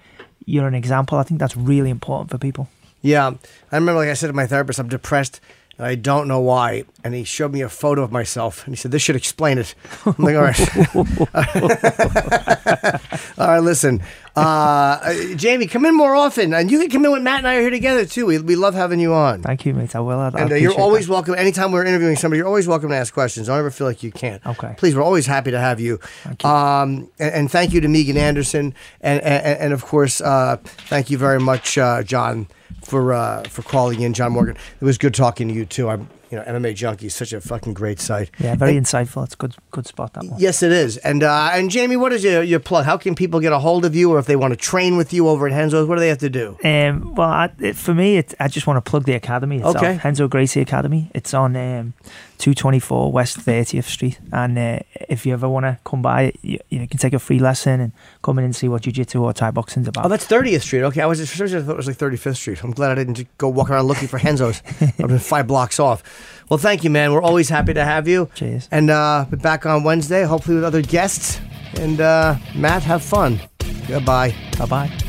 [0.44, 1.18] you're an example.
[1.18, 2.68] I think that's really important for people.
[3.02, 3.34] Yeah,
[3.70, 5.40] I remember, like I said to my therapist, I'm depressed
[5.79, 6.85] I don't know why.
[7.05, 9.74] And he showed me a photo of myself and he said, This should explain it.
[10.07, 10.97] I'm like, All right.
[13.39, 14.03] All right, listen.
[14.35, 16.53] Uh, Jamie, come in more often.
[16.55, 18.24] And you can come in when Matt and I are here together, too.
[18.27, 19.43] We, we love having you on.
[19.43, 19.95] Thank you, mate.
[19.95, 20.18] I will.
[20.18, 21.12] I, And uh, you're always that.
[21.12, 21.35] welcome.
[21.35, 23.47] Anytime we're interviewing somebody, you're always welcome to ask questions.
[23.49, 24.45] Don't ever feel like you can't.
[24.47, 24.74] Okay.
[24.79, 25.99] Please, we're always happy to have you.
[26.45, 30.57] Um, and, and thank you to Megan Anderson, and and, and of course, uh,
[30.89, 32.47] thank you very much, uh, John,
[32.82, 34.56] for uh, for calling in, John Morgan.
[34.80, 35.88] It was good talking to you too.
[35.88, 38.30] I'm, you know, MMA Junkie, is such a fucking great site.
[38.40, 39.24] Yeah, very And- insightful.
[39.24, 40.40] It's good good spot that one.
[40.40, 40.96] Yes, it is.
[40.98, 42.84] And uh, and Jamie, what is your, your plug?
[42.84, 45.12] How can people get a hold of you, or if they want to train with
[45.12, 46.58] you over at Renzo's, what do they have to do?
[46.64, 49.76] Um, well, I, it, for me, it, I just want to plug the academy itself.
[49.76, 50.00] Okay.
[50.04, 51.10] Renzo Gracie Academy.
[51.14, 51.94] It's on um,
[52.39, 54.18] 224 West 30th Street.
[54.32, 54.78] And uh,
[55.09, 57.93] if you ever want to come by, you, you can take a free lesson and
[58.22, 60.07] come in and see what jiu jitsu or Thai boxing's about.
[60.07, 60.82] Oh, that's 30th Street.
[60.82, 62.62] Okay, I was reason I thought it was like 35th Street.
[62.64, 64.62] I'm glad I didn't just go walk around looking for Renzo's.
[64.80, 66.03] I've been five blocks off.
[66.49, 67.12] Well, thank you, man.
[67.12, 68.30] We're always happy to have you.
[68.34, 68.68] Cheers.
[68.70, 71.41] And uh, be back on Wednesday, hopefully with other guests.
[71.78, 73.41] And uh, Matt, have fun.
[73.89, 74.34] Goodbye.
[74.59, 75.05] Bye bye.